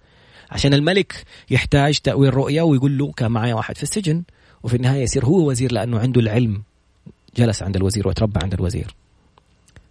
[0.52, 4.24] عشان الملك يحتاج تأويل رؤية ويقول له كان معي واحد في السجن
[4.64, 6.62] وفي النهاية يصير هو وزير لأنه عنده العلم
[7.38, 8.96] جلس عند الوزير وتربى عند الوزير.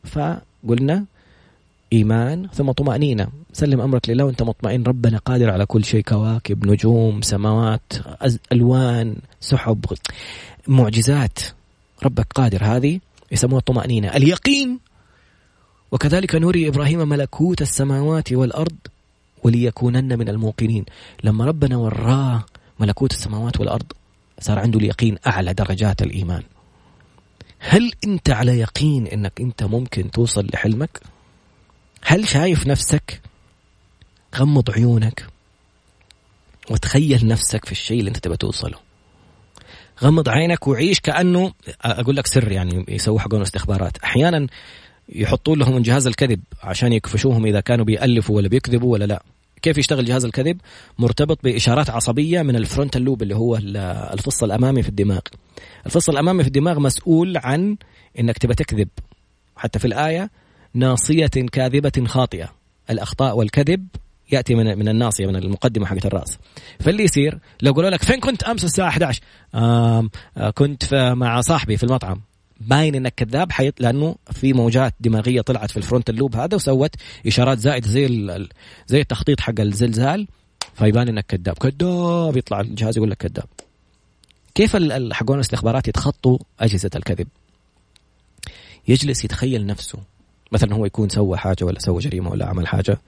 [0.05, 1.05] فقلنا
[1.93, 3.29] إيمان ثم طمأنينة.
[3.53, 7.93] سلم أمرك لله وأنت مطمئن ربنا قادر على كل شيء كواكب نجوم سماوات
[8.53, 9.85] ألوان سحب
[10.69, 11.39] معجزات.
[12.03, 12.65] ربك قادر.
[12.65, 13.01] هذه
[13.33, 14.17] يسموها الطمأنينة.
[14.17, 14.89] اليقين
[15.93, 18.76] وكذلك نري إبراهيم ملكوت السماوات والأرض
[19.43, 20.84] وليكونن من الموقنين.
[21.24, 22.45] لما ربنا وراه
[22.80, 23.93] ملكوت السماوات والأرض
[24.41, 26.43] صار عنده اليقين أعلى درجات الإيمان.
[27.59, 31.01] هل أنت على يقين أنك أنت ممكن توصل لحلمك؟
[32.03, 33.20] هل شايف نفسك؟
[34.36, 35.26] غمض عيونك
[36.70, 38.78] وتخيل نفسك في الشيء اللي أنت تبغى توصله.
[40.03, 43.99] غمض عينك وعيش كأنه أقول لك سر يعني يسووا حقون استخبارات.
[43.99, 44.47] أحيانا
[45.15, 49.23] يحطون لهم من جهاز الكذب عشان يكفشوهم إذا كانوا بيألفوا ولا بيكذبوا ولا لا.
[49.63, 50.61] كيف يشتغل جهاز الكذب؟
[50.99, 53.57] مرتبط بإشارات عصبية من ال frontal lobe اللي هو
[54.13, 55.21] الفص الأمامي في الدماغ.
[55.87, 57.77] الفص الأمامي في الدماغ مسؤول عن
[58.19, 58.89] إنك تبى تكذب.
[59.57, 60.31] حتى في الآية
[60.75, 62.49] ناصية كاذبة خاطئة.
[62.91, 63.87] الأخطاء والكذب
[64.33, 66.39] يأتي من من الناصية من المقدمة حقت الرأس.
[66.81, 69.21] فاللي يصير لو قالوا لك فين كنت أمس الساعة 11
[69.55, 72.21] AM آه كنت مع صاحبي في المطعم.
[72.61, 76.95] باين إنك كذاب حيط لأنه في موجات دماغية طلعت في ال frontal lobe هذا وسوت
[77.27, 78.07] إشارات زائدة زي
[78.87, 80.27] زي التخطيط حق الزلزال
[80.75, 81.59] فيبان إنك كذاب.
[81.59, 83.49] كذاب يطلع الجهاز يقول لك كذاب.
[84.55, 84.77] كيف
[85.13, 87.29] حقون الاستخبارات يتخطوا أجهزة الكذب؟
[88.89, 89.99] يجلس يتخيل نفسه.
[90.53, 92.99] مثلا هو يكون سوى حاجة ولا سوى جريمة ولا عمل حاجة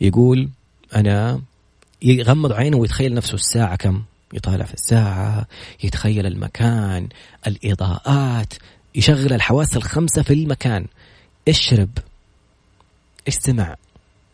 [0.00, 0.48] يقول
[0.96, 1.42] أنا
[2.02, 4.02] يغمض عينه ويتخيل نفسه الساعة كم؟
[4.32, 5.46] يطالع في الساعة
[5.84, 7.08] يتخيل المكان
[7.46, 8.54] الإضاءات
[8.94, 10.86] يشغل الحواس الخمسة في المكان.
[11.48, 11.90] إيش شرب
[13.26, 13.76] إيش سمع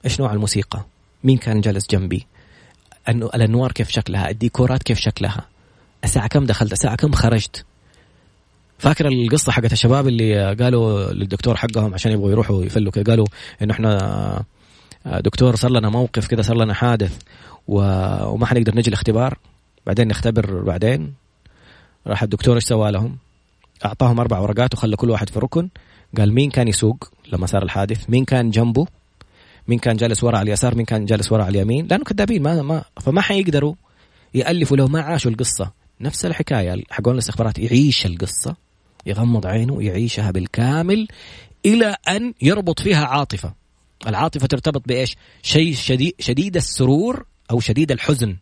[0.04, 0.84] إيش نوع الموسيقى؟
[1.24, 2.26] مين كان جالس جنبي؟
[3.08, 5.48] الأنوار كيف شكلها؟ الديكورات كيف شكلها؟
[6.04, 7.64] الساعة كم دخلت؟ الساعة كم خرجت؟
[8.78, 13.26] فاكر القصة حقت الشباب اللي قالوا للدكتور حقهم عشان يبغوا يروحوا يفلوا كذا قالوا
[13.62, 14.44] انه إحنا
[15.06, 17.18] آه، دكتور صار لنا موقف كذا صار لنا حادث
[17.68, 19.38] وما حنقدر نجي الاختبار
[19.86, 21.14] بعدين نختبر بعدين
[22.06, 23.16] راح الدكتور إيش سوى لهم؟
[23.84, 25.68] أعطاهم أربع ورقات وخلى كل واحد في ركن
[26.18, 28.86] قال مين كان يسوق لما صار الحادث؟ مين كان جنبه؟
[29.68, 32.62] مين كان جالس ورا على اليسار؟ مين كان جالس ورا على اليمين؟ لأنه كذابين ما
[32.62, 33.74] ما فما حيقدروا
[34.34, 38.56] يألفوا لو ما عاشوا القصة نفس الحكاية حقون الاستخبارات يعيش القصة
[39.06, 41.08] يغمض عينه يعيشها بالكامل
[41.66, 43.54] إلى أن يربط فيها عاطفة
[44.06, 48.36] العاطفة ترتبط بإيش؟ شيء شديد شديد السرور أو شديد الحزن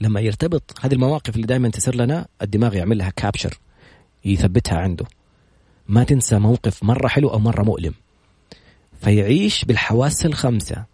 [0.00, 3.58] لما يرتبط هذه المواقف اللي دائما تصير لنا الدماغ يعمل لها كابشر
[4.24, 5.06] يثبتها عنده.
[5.88, 7.94] ما تنسى موقف مرة حلو أو مرة مؤلم.
[9.02, 10.84] فيعيش بالحواس الخمسة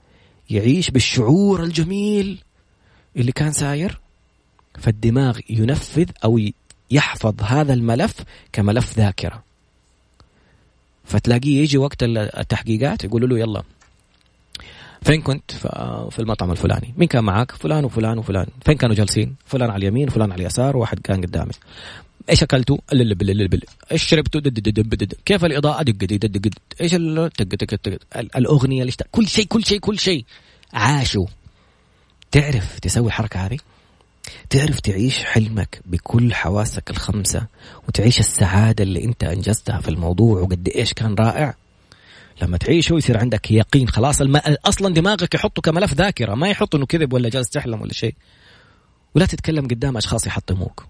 [0.50, 2.38] يعيش بالشعور الجميل
[3.16, 4.00] اللي كان ساير.
[4.78, 6.40] فالدماغ ينفذ أو
[6.90, 8.14] يحفظ هذا الملف
[8.52, 9.42] كملف ذاكرة.
[11.04, 13.62] فتلاقيه يجي وقت التحقيقات يقولوا له يلا.
[15.06, 15.50] فين كنت؟
[16.10, 16.94] في المطعم الفلاني.
[16.96, 18.46] مين كان معك فلان وفلان وفلان.
[18.64, 21.52] فين كانوا جالسين؟ فلان على اليمين فلان على اليسار وواحد كان قدامي.
[22.30, 22.78] إيش أكلتوا؟
[23.92, 24.40] إيش شربتوا؟
[25.24, 26.94] كيف الإضاءة؟ دق دق دق إيش
[28.36, 30.24] الأغنية كل شيء كل شيء كل شيء.
[30.72, 31.26] عاشوا.
[32.30, 33.58] تعرف تسوي الحركه هذه؟
[34.50, 37.46] تعرف تعيش حلمك بكل حواسك الخمسة
[37.88, 41.54] وتعيش السعادة اللي أنت أنجزتها في الموضوع وقد إيش كان رائع؟
[42.42, 44.36] لما تعيشه يصير عندك يقين خلاص الم...
[44.64, 48.14] أصلا دماغك يحطه كملف ذاكرة ما يحط إنه كذب ولا جالس تحلم ولا شيء.
[49.14, 50.86] ولا تتكلم قدام أشخاص يحطموك.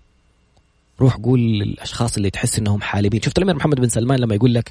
[1.00, 3.22] روح قول للأشخاص اللي تحس إنهم حالمين.
[3.22, 4.70] شفت الأمير محمد بن سلمان لما يقول لك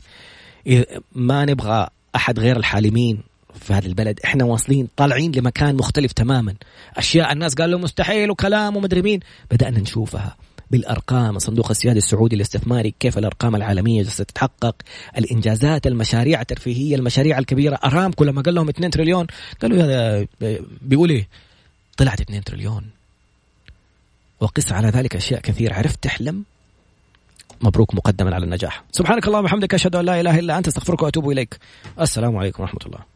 [1.15, 3.23] ما نبغى أحد غير الحالمين
[3.53, 4.19] في هذا البلد.
[4.25, 6.55] إحنا واصلين طالعين لمكان مختلف تماما.
[6.97, 9.19] أشياء الناس قالوا مستحيل وكلام ومدري مين.
[9.51, 10.35] بدأنا نشوفها.
[10.75, 11.39] بالأرقام.
[11.39, 14.75] صندوق السيادي السعودي الاستثماري كيف الأرقام العالمية ستتحقق؟
[15.17, 17.79] الإنجازات المشاريع الترفيهية المشاريع الكبيرة.
[17.85, 19.27] ارامكو لما قال لهم 2 تريليون
[19.61, 20.27] قالوا هذا
[20.81, 21.27] بيقول إيه؟
[21.97, 22.83] طلعت 2 تريليون.
[24.39, 25.73] وقس على ذلك أشياء كثيرة.
[25.73, 26.43] عرفت تحلم؟
[27.61, 28.83] مبروك مقدما على النجاح.
[28.91, 31.57] سبحانك اللهم وبحمدك أشهد أن لا إله إلا أنت أستغفرك وأتوب إليك.
[32.01, 33.14] السلام عليكم ورحمة الله.